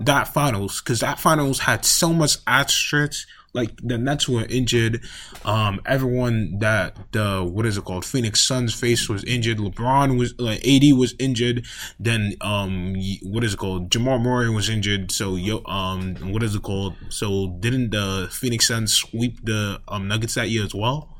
[0.00, 3.26] that finals because that finals had so much asterisks.
[3.56, 5.00] Like the Nets were injured.
[5.44, 8.04] Um, everyone that the what is it called?
[8.04, 9.58] Phoenix Suns face was injured.
[9.58, 11.64] LeBron was like AD was injured.
[11.98, 13.90] Then um, what is it called?
[13.90, 15.10] Jamal Murray was injured.
[15.10, 16.94] So yo, um, what is it called?
[17.08, 21.16] So didn't the Phoenix Suns sweep the um Nuggets that year as well?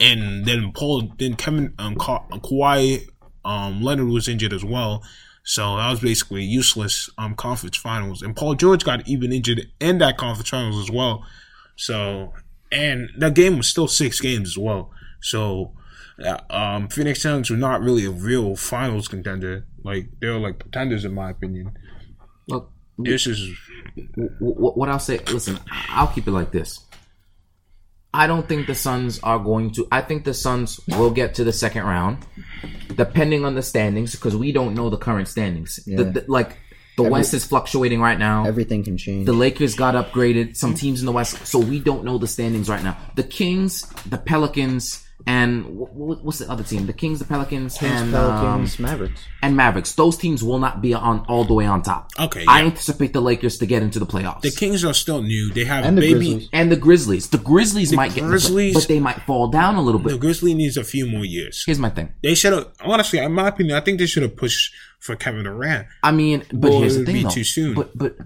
[0.00, 3.06] And then Paul, then Kevin, um, Ka- Kawhi,
[3.44, 5.04] um, Leonard was injured as well.
[5.44, 8.22] So that was basically useless um conference finals.
[8.22, 11.24] And Paul George got even injured in that conference finals as well.
[11.76, 12.32] So
[12.72, 14.90] and that game was still six games as well.
[15.20, 15.72] So
[16.24, 19.66] uh, um Phoenix Suns were not really a real finals contender.
[19.82, 21.72] Like they were like pretenders in my opinion.
[22.48, 23.38] Look, This is
[23.96, 25.18] w- w- what I'll say.
[25.32, 25.58] Listen,
[25.90, 26.80] I'll keep it like this.
[28.12, 29.88] I don't think the Suns are going to.
[29.90, 32.18] I think the Suns will get to the second round,
[32.94, 35.80] depending on the standings, because we don't know the current standings.
[35.84, 36.56] The- the- like
[36.96, 38.44] the West is fluctuating right now.
[38.46, 39.26] Everything can change.
[39.26, 40.56] The Lakers got upgraded.
[40.56, 42.96] Some teams in the West, so we don't know the standings right now.
[43.16, 46.86] The Kings, the Pelicans, and wh- wh- what's the other team?
[46.86, 49.20] The Kings, the Pelicans, and um, Pelicans, Mavericks.
[49.42, 49.92] and Mavericks.
[49.94, 52.10] Those teams will not be on all the way on top.
[52.18, 52.66] Okay, I yeah.
[52.66, 54.42] anticipate the Lakers to get into the playoffs.
[54.42, 55.50] the Kings are still new.
[55.52, 56.14] They have And the baby.
[56.34, 56.48] Grizzlies.
[56.52, 57.28] and the Grizzlies.
[57.30, 60.08] The Grizzlies might get, Grizzlies- but they might fall down a little bit.
[60.10, 60.20] The bit.
[60.20, 61.62] Grizzlies needs a few more years.
[61.64, 62.12] Here's my thing.
[62.22, 64.74] They should have honestly, in my opinion, I think they should have pushed
[65.04, 65.86] for Kevin Durant.
[66.02, 67.28] I mean, but Well, here's the thing, be though.
[67.30, 67.74] too soon.
[67.74, 68.16] But but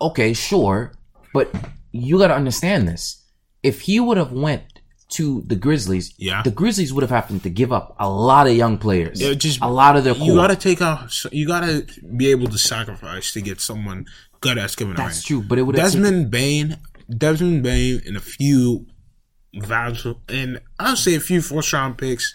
[0.00, 0.92] okay, sure,
[1.32, 1.50] but
[1.92, 3.22] you got to understand this.
[3.62, 4.62] If he would have went
[5.08, 6.42] to the Grizzlies, Yeah.
[6.42, 9.60] the Grizzlies would have happened to give up a lot of young players, Yeah, just-
[9.62, 10.14] a lot of their.
[10.16, 11.10] You gotta take out.
[11.32, 11.86] You gotta
[12.16, 14.04] be able to sacrifice to get someone
[14.40, 15.12] good as Kevin Durant.
[15.14, 16.76] That's true, but it would have Desmond Bane,
[17.08, 18.86] Desmond Bane, and a few
[19.54, 22.34] valuable, and I'll say a few first round picks.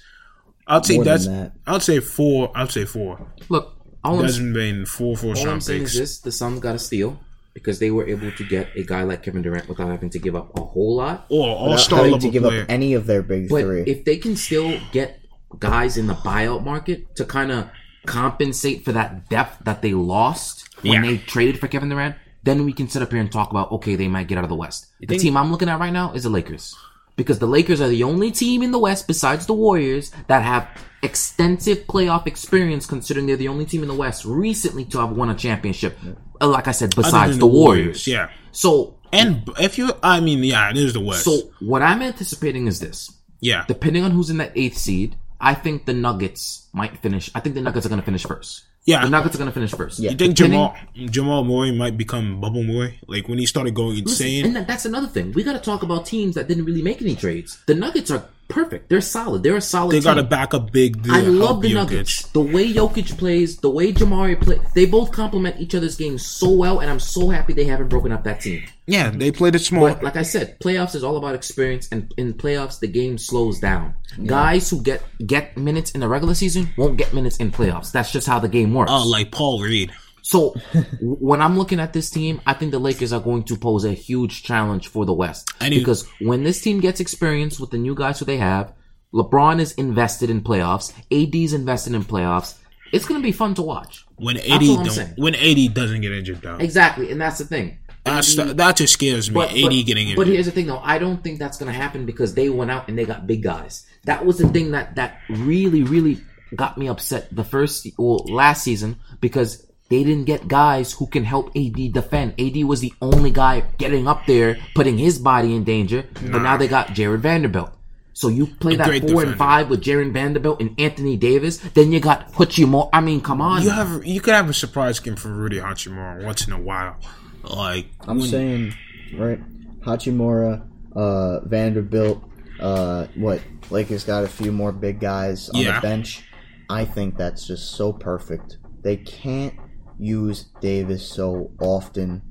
[0.68, 1.51] I'll say More than that.
[1.68, 2.51] I'll say four.
[2.55, 3.20] I'll say four.
[3.49, 3.76] look.
[4.03, 5.93] All I'm, Desmond Bane, four first all I'm saying picks.
[5.93, 7.20] is this: the Suns got to steal
[7.53, 10.36] because they were able to get a guy like Kevin Durant without having to give
[10.36, 11.26] up a whole lot.
[11.30, 12.62] or all star level to give player.
[12.64, 13.82] up any of their big But three.
[13.82, 15.20] if they can still get
[15.59, 17.68] guys in the buyout market to kind of
[18.07, 21.12] compensate for that depth that they lost when Yeah.
[21.12, 23.95] they traded for Kevin Durant, then we can sit up here and talk about okay,
[23.95, 24.88] they might get out of the West.
[24.99, 26.76] The think- team I'm looking at right now is the Lakers.
[27.22, 30.68] Because the Lakers are the only team in the West besides the Warriors that have
[31.04, 35.30] extensive playoff experience considering they're the only team in the West recently to have won
[35.30, 35.98] a championship.
[36.42, 38.08] Uh, Like I said, besides than the, Warriors.
[38.08, 38.30] Yeah.
[38.52, 41.24] So And if you, I mean, yeah, it is the West.
[41.24, 43.66] so what I'm anticipating is this yeah.
[43.68, 47.30] depending on who's in that eighth seed, I think the Nuggets might finish.
[47.36, 48.64] I think the Nuggets are going to finish first.
[48.86, 49.04] Yeah.
[49.04, 50.00] the Nuggets are going to finish first.
[50.00, 50.12] Yeah.
[50.12, 53.00] You think Jamal Jamal Murray might become Bubble Murray?
[53.08, 54.46] Like when he started going insane.
[54.56, 55.32] And that's another thing.
[55.34, 57.62] We got to talk about teams that didn't really make any trades.
[57.68, 58.89] The Nuggets are perfect.
[58.89, 59.43] They're solid.
[59.43, 59.93] They're a solid.
[59.93, 61.04] they got to back up big.
[61.04, 61.74] To I love the Jokic.
[61.76, 62.28] Nuggets.
[62.28, 66.52] The way Jokic plays, the way Jamari plays, they both complement each other's games so
[66.52, 68.64] well, and I'm so happy they haven't broken up that team.
[68.86, 69.95] Yeah, they played it smart.
[69.95, 73.60] But like I said, playoffs is all about experience, and in playoffs, the game slows
[73.60, 73.93] down.
[74.26, 77.91] Guys who get get minutes in the regular season won't get minutes in playoffs.
[77.91, 78.91] That's just how the game works.
[78.93, 79.91] Oh, like Paul Reed.
[80.32, 80.56] So
[81.02, 83.92] when I'm looking at this team, I think the Lakers are going to pose a
[83.92, 88.20] huge challenge for the West because when this team gets experience with the new guys
[88.20, 88.72] who they have,
[89.14, 92.58] LeBron is invested in playoffs, AD's invested in playoffs.
[92.94, 94.06] It's going to be fun to watch.
[94.16, 97.80] When AD don't, when AD doesn't get injured though, Exactly, and that's the thing.
[98.06, 99.34] That's, that just scares me.
[99.34, 100.80] But, AD but- getting but here's the thing, though.
[100.82, 103.44] I don't think that's going to happen because they went out and they got big
[103.44, 103.86] guys.
[104.06, 106.22] That was the thing that that really, really
[106.56, 111.24] got me upset the first well last season because they didn't get guys who can
[111.24, 112.34] help AD defend.
[112.39, 116.06] AD was the only guy getting up there, putting his body in danger.
[116.32, 117.70] But now they got Jarred Vanderbilt.
[118.14, 121.58] So you play that four great and five with Jarred Vanderbilt and Anthony Davis.
[121.58, 122.89] Then you got Hachimura.
[122.94, 123.64] I mean, come on.
[123.64, 126.96] you have you could have a surprise game for Rui Hachimura once in a while.
[127.44, 128.74] Like I'm when- saying,
[129.18, 129.39] right?
[129.82, 130.66] Hachimura,
[130.96, 132.24] uh, Vanderbilt,
[132.60, 133.42] uh, what?
[133.70, 135.76] Lakers got a few more big guys on Yeah.
[135.76, 136.24] the bench.
[136.70, 138.58] I think that's just so perfect.
[138.84, 139.54] They can't
[140.02, 142.22] use Davis so often,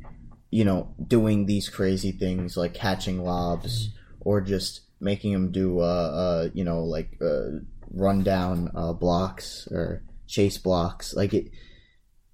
[0.50, 3.90] you know, doing these crazy things like catching lobs
[4.20, 7.60] or just making him do, uh, uh, you know, like uh,
[7.92, 11.14] run down uh, blocks or chase blocks.
[11.14, 11.50] Like it,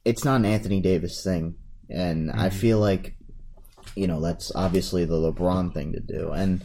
[0.04, 1.56] it's not an Anthony Davis thing,
[1.90, 3.16] and I feel like
[3.94, 6.30] you know that's obviously the LeBron thing to do.
[6.30, 6.62] And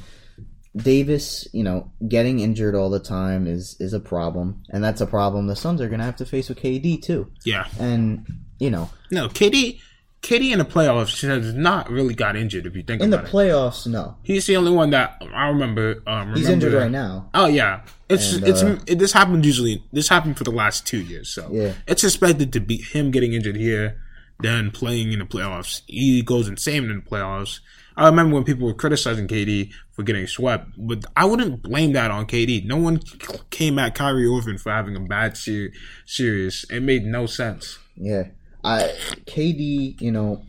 [0.76, 5.07] Davis, you know, getting injured all the time is is a problem, and that's a
[5.07, 7.32] problem the Suns are going to have to face with KD too.
[7.45, 8.26] yeah, And
[8.62, 9.80] you know, no, KD,
[10.22, 12.66] KD in the playoffs has not really got injured.
[12.68, 15.47] If you think in the about it, playoffs, no, he's the only one that I
[15.47, 16.01] remember.
[16.05, 17.30] Um, he's remember- injured right now.
[17.34, 19.84] Oh yeah, it's And, it's uh, it, this happened usually.
[19.91, 21.74] This happened for the last two years, so Yeah.
[21.88, 23.99] it's expected to be him getting injured here,
[24.39, 27.59] Then playing in the playoffs, he goes insane in the playoffs.
[27.97, 32.09] I remember when people were criticizing KD for getting swept, but I wouldn't blame that
[32.09, 32.66] on KD.
[32.66, 33.01] No one
[33.49, 35.72] came at Kyrie Irving for having a bad ser-
[36.05, 36.66] series.
[36.70, 37.78] It made no sense.
[37.95, 38.24] Yeah,
[38.64, 38.93] I
[39.26, 40.43] KD, you know,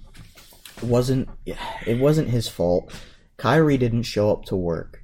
[0.82, 2.92] wasn't it wasn't his fault.
[3.36, 5.02] Kyrie didn't show up to work.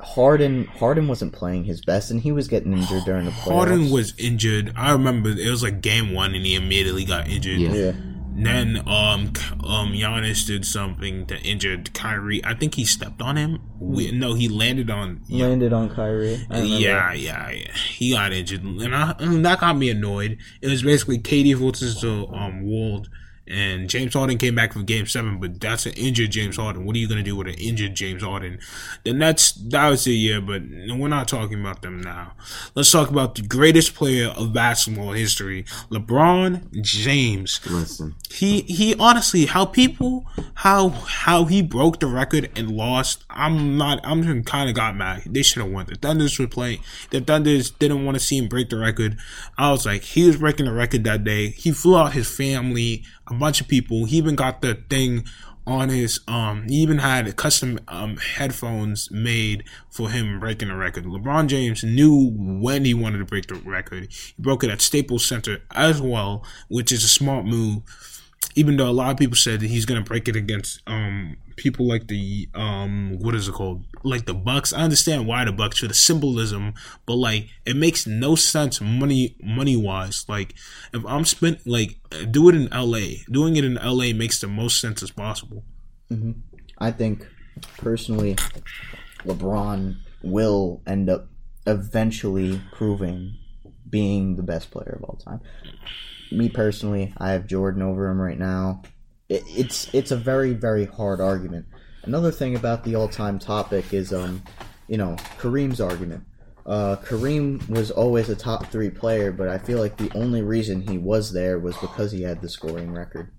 [0.00, 3.52] Harden Harden wasn't playing his best, and he was getting injured during the playoffs.
[3.52, 4.72] Harden was injured.
[4.76, 7.58] I remember it was like game one, and he immediately got injured.
[7.58, 7.72] Yeah.
[7.72, 7.92] yeah,
[8.34, 12.44] Then um um Giannis did something that injured Kyrie.
[12.44, 13.60] I think he stepped on him.
[13.78, 15.22] We, no, he landed on.
[15.28, 16.44] landed on Kyrie.
[16.50, 17.72] Yeah, yeah, yeah.
[17.74, 20.38] He got injured, and, I, and that got me annoyed.
[20.60, 23.08] It was basically KD versus the um world,
[23.46, 26.84] and James Harden came back from Game Seven, but that's an injured James Harden.
[26.84, 28.58] What are you gonna do with an injured James Harden?
[29.04, 32.32] The Nets, that was the year, but we're not talking about them now.
[32.74, 37.60] Let's talk about the greatest player of basketball history, LeBron James.
[37.68, 40.24] Listen, he he honestly how people
[40.54, 45.22] how how he broke the record and lost i'm not i'm kind of got mad.
[45.26, 45.86] They should have won.
[45.86, 46.80] The thunders were playing
[47.10, 49.18] the thunders didn't want to see him break the record.
[49.58, 51.48] I was like he was breaking the record that day.
[51.48, 54.04] He flew out his family a bunch of people.
[54.04, 55.24] He even got the thing
[55.64, 61.04] on his um he even had custom um headphones made for him breaking the record.
[61.04, 64.08] Lebron james knew when he wanted to break the record.
[64.10, 67.82] He broke it at staples center as well which is a smart move
[68.54, 71.86] even though a lot of people said that he's gonna break it against um people
[71.86, 73.84] like the um what is it called?
[74.02, 74.72] Like the bucks.
[74.72, 76.74] I understand why the bucks for the symbolism
[77.06, 80.54] but like it makes no sense money money wise like
[80.92, 81.98] if i'm spent like
[82.30, 85.64] do it in la doing it in la makes the most sense as possible.
[86.78, 87.26] I think
[87.78, 88.36] personally,
[89.24, 91.28] LeBron will end up
[91.66, 93.36] eventually proving
[93.88, 95.40] being the best player of all time.
[96.36, 98.82] Me personally, I have Jordan over him right now.
[99.28, 101.66] It, it's it's a very very hard argument.
[102.04, 104.42] Another thing about the all time topic is um,
[104.88, 106.24] you know, Kareem's argument.
[106.64, 110.80] Uh, Kareem was always a top three player, but I feel like the only reason
[110.80, 113.32] he was there was because he had the scoring record.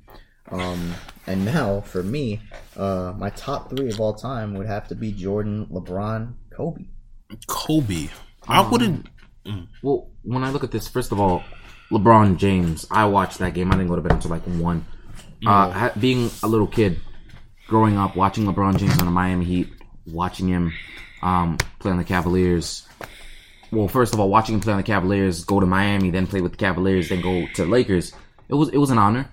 [0.52, 0.94] Um,
[1.26, 2.42] and now for me,
[2.76, 6.84] uh, my top three of all time would have to be Jordan, LeBron, Kobe.
[7.48, 8.10] kobe
[8.48, 9.08] i wouldn't
[9.82, 11.44] well, when I look at this, first of all,
[11.94, 12.88] LeBron James.
[12.90, 13.72] I watched that game.
[13.72, 14.86] I didn't go to bed until like one.
[15.46, 17.00] Uh, ha- being a little kid,
[17.68, 19.70] growing up, watching LeBron James on the Miami Heat,
[20.08, 20.74] watching him
[21.22, 22.88] um, play on the Cavaliers.
[23.72, 26.42] Well, first of all, watching him play on the Cavaliers, go to Miami, then play
[26.42, 28.14] with the Cavaliers, then go to Lakers.
[28.50, 29.32] It was it was an honor.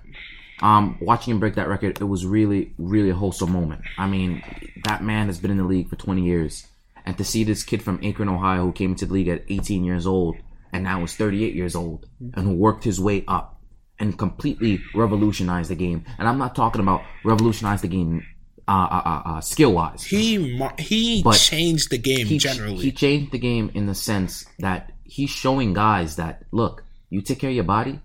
[0.61, 3.81] Um, watching him break that record, it was really, really a wholesome moment.
[3.97, 4.43] I mean,
[4.83, 6.67] that man has been in the league for 20 years.
[7.03, 9.83] And to see this kid from Akron, Ohio, who came into the league at 18
[9.83, 10.37] years old
[10.73, 13.59] and now is 38 years old and who worked his way up
[13.99, 16.05] and completely revolutionized the game.
[16.17, 18.23] And I'm not talking about revolutionized the game
[18.67, 20.03] uh, uh, uh, uh, skill wise.
[20.03, 24.45] he he But changed the game He, generally he changed the game in the sense
[24.59, 27.99] that he's showing guys that, look, you take care of your body,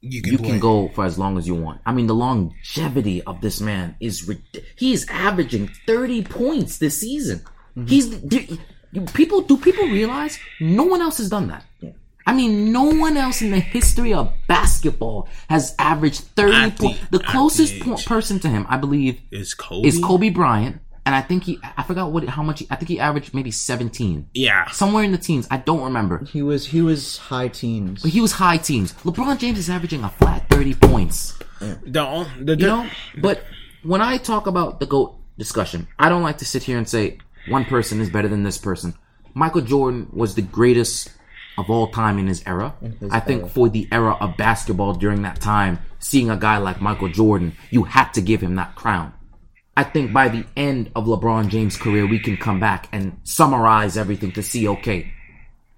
[0.00, 1.80] you can, you can go for as long as you want.
[1.84, 4.30] I mean, the longevity of this man is
[4.76, 7.42] he's averaging 30 points this season.
[7.86, 8.58] He's do- you-
[9.14, 11.64] people do people realize no one else has done that.
[12.26, 16.82] I mean, no one else in the history of basketball has averaged 30 At the-
[16.82, 17.00] points.
[17.10, 21.14] The closest the po- person to him, I believe, is kobe is Kobe Bryant, and
[21.14, 24.28] I think he I forgot what how much he, I think he averaged maybe 17.
[24.34, 25.48] yeah Somewhere in the teens.
[25.50, 26.22] I don't remember.
[26.26, 28.02] He was he was high teens.
[28.02, 28.92] But he was high teens.
[29.04, 31.38] LeBron James is averaging a flat 30 points.
[31.60, 32.86] the, on- the, You know,
[33.22, 33.42] but
[33.82, 37.18] when I talk about the GOAT discussion, I don't like to sit here and say
[37.50, 38.94] one person is better than this person.
[39.34, 41.10] Michael Jordan was the greatest
[41.56, 42.74] of all time in his era.
[43.00, 43.50] his I think era.
[43.50, 47.82] for the era of basketball during that time, seeing a guy like Michael Jordan, you
[47.82, 49.12] had to give him that crown.
[49.76, 53.96] I think by the end of LeBron James' career, we can come back and summarize
[53.96, 55.12] everything to see, okay,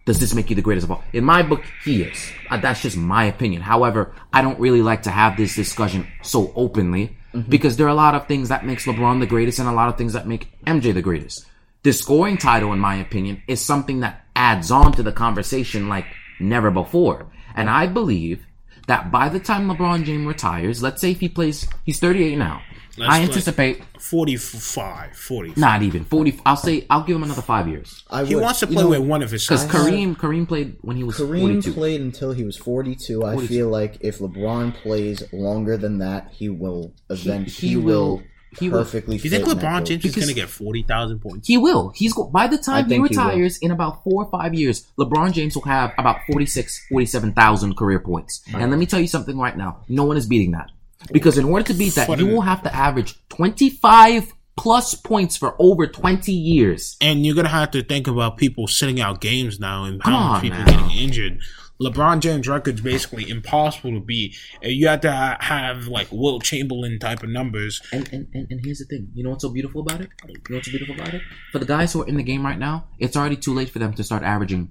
[0.07, 1.05] does this make you the greatest of all?
[1.13, 2.33] In my book, he is.
[2.49, 3.61] Uh, that's just my opinion.
[3.61, 7.17] However, I don't really like to have this discussion so openly
[7.49, 9.89] because there are a lot of things that makes LeBron the greatest and a lot
[9.89, 11.47] of things that make MJ the greatest.
[11.83, 16.07] The scoring title, in my opinion, is something that adds on to the conversation like
[16.39, 17.31] never before.
[17.55, 18.45] And I believe
[18.87, 22.63] that by the time LeBron James retires, let's say if he plays, he's 38 now.
[22.99, 26.41] Let's I anticipate 45 40 not even 40.
[26.45, 28.83] I'll say I'll give him another five years I he would- wants to you play
[28.83, 29.65] know, with one of his because.
[29.67, 31.73] Kareem Kareem played when he was Kareem 42.
[31.73, 33.25] played until he was 42.
[33.25, 38.17] I feel like if LeBron plays longer than that, he will eventually he he, will,
[38.17, 38.23] will-
[38.59, 39.19] he will- perfectly.
[39.19, 39.87] Do you think fit in that LeBron.
[39.87, 41.47] James is going to get 40,000 points?
[41.49, 41.91] He will.
[41.95, 44.87] He's go- by the time he think he retires in about four or five years,
[44.99, 48.43] LeBron James will have about 46, 47,000 career points.
[48.53, 49.79] And let me tell you something right now.
[49.89, 50.71] No one is beating that.
[51.13, 55.57] Because in order to beat that, you will have to average 25 plus points for
[55.59, 56.97] over 20 years.
[57.01, 60.29] And you're gonna have to think about people sitting out games now and how on
[60.33, 60.65] much people now.
[60.67, 61.39] getting injured.
[61.81, 64.37] LeBron James' record's basically impossible to beat.
[64.63, 67.81] And you have to ha- have like Wilt Chamberlain type of numbers.
[67.93, 69.11] And, and, and, and here's the thing.
[69.15, 70.11] You know what's so beautiful about it?
[70.29, 71.23] You know what's so beautiful about it?
[71.53, 73.79] For the guys who are in the game right now, it's already too late for
[73.79, 74.71] them to start averaging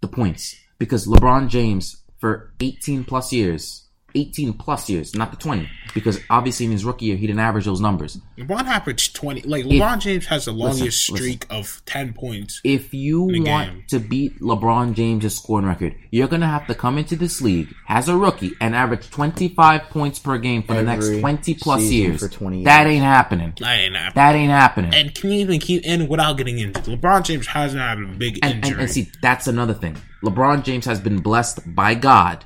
[0.00, 0.56] the points.
[0.78, 6.66] Because LeBron James, for 18 plus years, 18 plus years, not the 20, because obviously
[6.66, 8.18] in his rookie year, he didn't average those numbers.
[8.38, 9.42] LeBron averaged twenty.
[9.42, 11.16] Like LeBron James has the longest listen.
[11.16, 12.60] streak of ten points.
[12.64, 13.84] If you want game.
[13.88, 17.74] to beat LeBron James' scoring record, you're going to have to come into this league
[17.88, 22.20] as a rookie and average 25 points per game for the next 20 plus years.
[22.20, 23.52] for 20 That ain't happening.
[23.60, 24.14] That ain't happening.
[24.14, 24.94] That ain't happening.
[24.94, 26.84] And can you even keep in without getting injured?
[26.84, 28.72] LeBron James hasn't had a big and, injury.
[28.72, 29.96] and, and see, that's another thing.
[30.22, 32.44] LeBron James has been blessed by God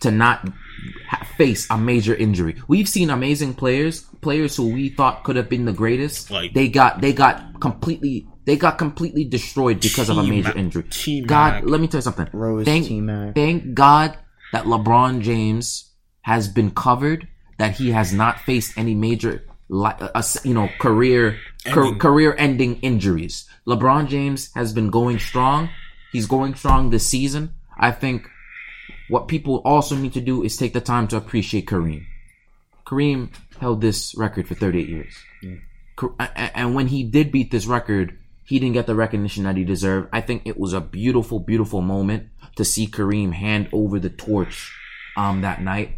[0.00, 0.54] to not ha-
[1.36, 2.56] face a major injury.
[2.68, 6.30] We've seen amazing players, players who we thought could have been the greatest.
[6.30, 10.58] Like- they got they got completely they got completely destroyed because of a T-Mac- major
[10.58, 10.84] injury.
[10.90, 11.28] T-Mac.
[11.28, 12.28] God, let me tell you something.
[12.32, 13.34] Rose thank, T-Mac.
[13.34, 14.16] thank God
[14.52, 15.90] that LeBron James
[16.22, 17.28] has been covered.
[17.58, 21.98] That he has not faced any major, li- uh, uh, you know, career Ending.
[21.98, 23.46] career ending injuries.
[23.68, 25.68] LeBron James has been going strong.
[26.10, 27.52] He's going strong this season.
[27.78, 28.26] I think
[29.10, 32.04] what people also need to do is take the time to appreciate Kareem.
[32.86, 33.30] Kareem
[33.60, 35.14] held this record for 38 years.
[36.18, 39.64] A- And when he did beat this record, he didn't get the recognition that he
[39.64, 40.08] deserved.
[40.12, 44.72] I think it was a beautiful, beautiful moment to see Kareem hand over the torch
[45.16, 45.96] um, that night.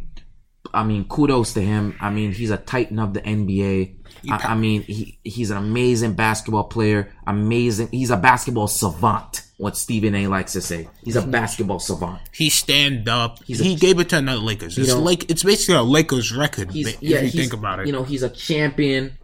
[0.75, 1.97] I mean, kudos to him.
[2.01, 3.97] I mean, he's a titan of the NBA.
[4.31, 7.13] I, I mean, he he's an amazing basketball player.
[7.27, 7.89] Amazing.
[7.91, 9.42] He's a basketball savant.
[9.63, 10.27] What Stephen A.
[10.27, 10.89] likes to say.
[11.05, 12.21] He's a basketball savant.
[12.33, 13.39] he stand up.
[13.49, 14.77] a- he gave it to another Lakers.
[14.77, 17.19] It's know- like it's basically a Lakers record He's if yeah.
[17.19, 17.87] you he's, think about it.
[17.87, 19.17] You know, he's a champion.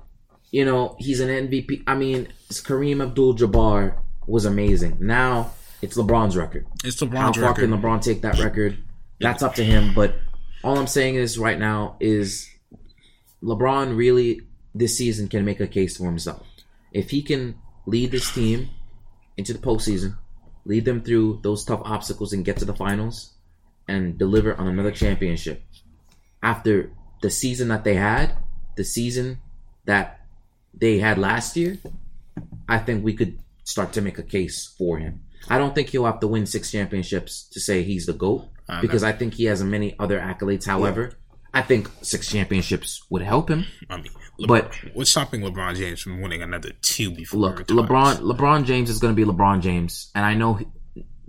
[0.52, 1.82] You know, he's an MVP.
[1.88, 4.98] I mean, Kareem Abdul-Jabbar was amazing.
[5.00, 5.50] Now
[5.82, 6.66] it's LeBron's record.
[6.84, 7.68] it's How LeBron's far record.
[7.70, 8.78] can LeBron take that record?
[9.18, 9.92] That's up to him.
[9.92, 10.14] But
[10.62, 12.48] all I'm saying is right now is
[13.42, 16.46] LeBron really this season can make a case for himself.
[16.92, 18.70] If he can lead this team
[19.36, 20.16] into the postseason,
[20.68, 23.32] lead them through those tough obstacles and get to the finals
[23.88, 25.64] and deliver on another championship.
[26.42, 26.92] After
[27.22, 28.36] the season that they had,
[28.76, 29.38] the season
[29.86, 30.20] that
[30.74, 31.78] they had last year,
[32.68, 35.24] I think we could start to make a case for him.
[35.48, 38.82] I don't think he'll have to win six championships to say he's the GOAT Uh,
[38.82, 40.66] because I think he has many other accolades.
[40.66, 41.12] However,
[41.54, 43.64] I think six championships would help him.
[43.88, 47.40] I mean, Le- But- what's stopping LeBron James from winning another two before?
[47.40, 47.78] Look, retires?
[47.88, 50.66] LeBron LeBron James is going to be LeBron James, and I know, he-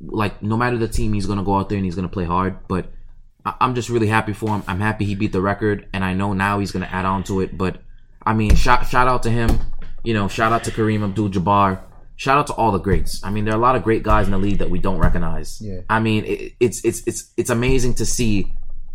[0.06, 2.14] like, no matter the team, he's going to go out there and he's going to
[2.14, 2.58] play hard.
[2.68, 2.92] But
[3.46, 4.64] I- I'm just really happy for him.
[4.68, 7.24] I'm happy he beat the record, and I know now he's going to add on
[7.26, 7.58] to it.
[7.58, 7.82] But
[8.26, 9.50] I mean, shout shout out to him.
[10.04, 11.80] You know, shout out to Kareem Abdul-Jabbar.
[12.16, 13.24] Shout out to all the greats.
[13.24, 14.98] I mean, there are a lot of great guys in the league that we don't
[15.00, 15.60] recognize.
[15.62, 15.82] Yeah.
[15.90, 18.54] I mean, it, it's it's it's it's amazing to see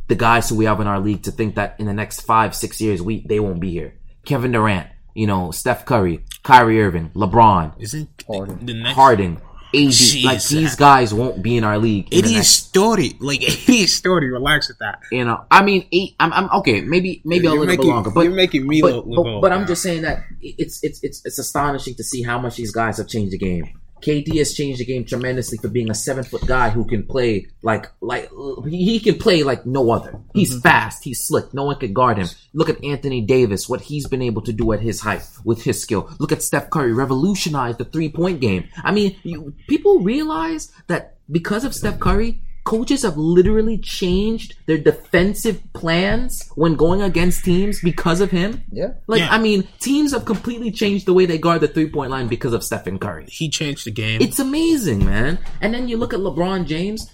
[0.08, 2.54] the guys who we have in our league to think that in the next five
[2.54, 3.94] six years we they won't be here.
[4.24, 8.64] Kevin Durant, you know, Steph Curry, Kyrie Irving, LeBron, Isn't Harden.
[8.66, 9.40] the next Harden,
[9.74, 10.24] AD.
[10.24, 12.12] Like these guys won't be in our league.
[12.12, 13.12] in It the is next- story.
[13.20, 14.30] Like it is story.
[14.30, 15.00] Relax with that.
[15.10, 16.14] you know, I mean, eight.
[16.20, 16.80] I'm, I'm okay.
[16.80, 19.10] Maybe maybe a You're little bit making- longer, but you're making me but, look- but,
[19.10, 22.38] look but old I'm just saying that it's it's it's it's astonishing to see how
[22.38, 23.66] much these guys have changed the game.
[24.05, 27.46] KD has changed the game tremendously for being a seven foot guy who can play
[27.62, 28.28] like like
[28.68, 30.20] he can play like no other.
[30.34, 30.61] He's mm-hmm.
[30.61, 32.28] fast, he's slick, no one can guard him.
[32.52, 35.80] Look at Anthony Davis, what he's been able to do at his height with his
[35.80, 36.11] skill.
[36.18, 38.68] Look at Steph Curry, revolutionized the three point game.
[38.76, 44.78] I mean, you, people realize that because of Steph Curry, coaches have literally changed their
[44.78, 48.62] defensive plans when going against teams because of him.
[48.72, 48.94] Yeah.
[49.06, 49.28] Like, Yeah.
[49.30, 52.52] I mean, teams have completely changed the way they guard the three point line because
[52.52, 53.26] of Stephen Curry.
[53.28, 54.20] He changed the game.
[54.20, 55.38] It's amazing, man.
[55.60, 57.10] And then you look at LeBron James,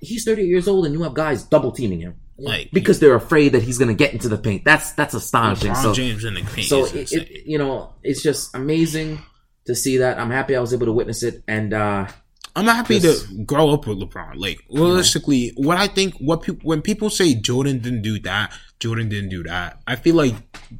[0.00, 3.50] he's 30 years old and you have guys double teaming him like because they're afraid
[3.50, 4.64] that he's going to get into the paint.
[4.64, 5.72] That's that's astonishing.
[5.72, 6.66] LeBron so James in the paint.
[6.66, 9.20] so it, it, you know, it's just amazing
[9.66, 10.18] to see that.
[10.18, 12.08] I'm happy I was able to witness it and uh
[12.56, 14.36] I'm happy to grow up with LeBron.
[14.36, 19.08] Like realistically, what I think, what people when people say Jordan didn't do that, Jordan
[19.08, 19.80] didn't do that.
[19.88, 20.34] I feel like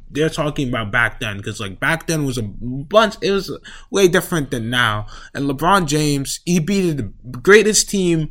[0.09, 3.15] they're talking about back then because like back then was a bunch.
[3.21, 3.57] It was
[3.91, 5.07] way different than now.
[5.33, 7.03] And LeBron James, he beat the
[7.41, 8.29] greatest team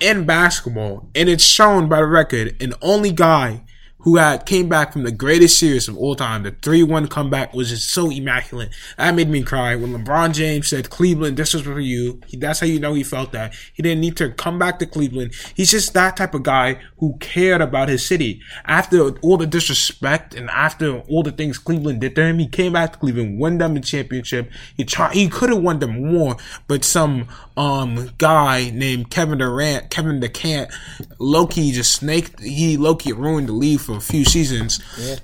[0.00, 2.56] in basketball, and it's shown by the record.
[2.60, 3.64] And only guy
[4.02, 6.42] who had came back from the greatest series of all time.
[6.42, 8.70] The three one comeback was just so immaculate.
[8.98, 12.60] That made me cry when LeBron James said, "Cleveland, this was for you." He, that's
[12.60, 15.34] how you know he felt that he didn't need to come back to Cleveland.
[15.54, 18.40] He's just that type of guy who cared about his city.
[18.64, 22.72] After all the disrespect and after all the things Cleveland did to him, he came
[22.72, 24.50] back to Cleveland, won them the championship.
[24.76, 25.14] He tried.
[25.14, 26.36] He could have won them more,
[26.66, 30.72] but some um guy named Kevin Durant, Kevin DeCant,
[31.18, 32.40] Loki just snaked.
[32.40, 34.80] He Loki ruined the league for a few seasons.
[34.98, 35.16] Yeah.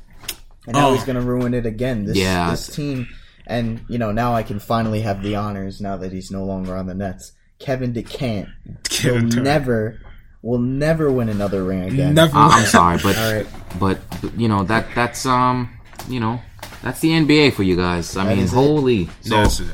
[0.66, 0.95] And now Oh.
[0.95, 2.05] he's gonna ruin it again.
[2.05, 2.51] This, Yeah.
[2.51, 3.09] this team,
[3.47, 6.77] and you know now I can finally have the honors now that he's no longer
[6.77, 7.33] on the Nets.
[7.59, 8.49] Kevin DeCant
[8.89, 9.45] Kevin will Durant.
[9.45, 10.01] never,
[10.43, 12.14] will never win another ring again.
[12.14, 12.37] Never.
[12.37, 13.47] I- I'm sorry, but All right.
[13.81, 15.71] but but, you know that that's um
[16.09, 16.41] you know
[16.83, 18.16] that's the NBA for you guys.
[18.16, 18.55] I mean, is it.
[18.55, 19.07] holy.
[19.23, 19.66] So That's it.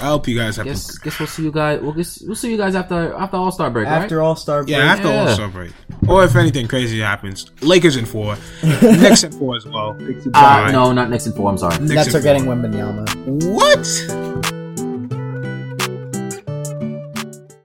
[0.00, 0.66] I hope you guys have.
[0.66, 1.80] guess guess we'll see you guys.
[1.80, 3.86] We'll guess, we'll see you guys after after All Star break.
[3.86, 4.24] After right?
[4.24, 5.28] All Star break, Yeah, after Yeah.
[5.28, 5.72] All Star break,
[6.08, 8.36] or if anything crazy happens, Lakers in four,
[8.82, 9.96] Knicks in four as well.
[10.34, 11.50] Uh, no, not Knicks in four.
[11.50, 11.78] I'm sorry.
[11.78, 12.54] Knicks Nets in are getting four.
[12.56, 13.44] Wembanyama.
[13.52, 14.23] what?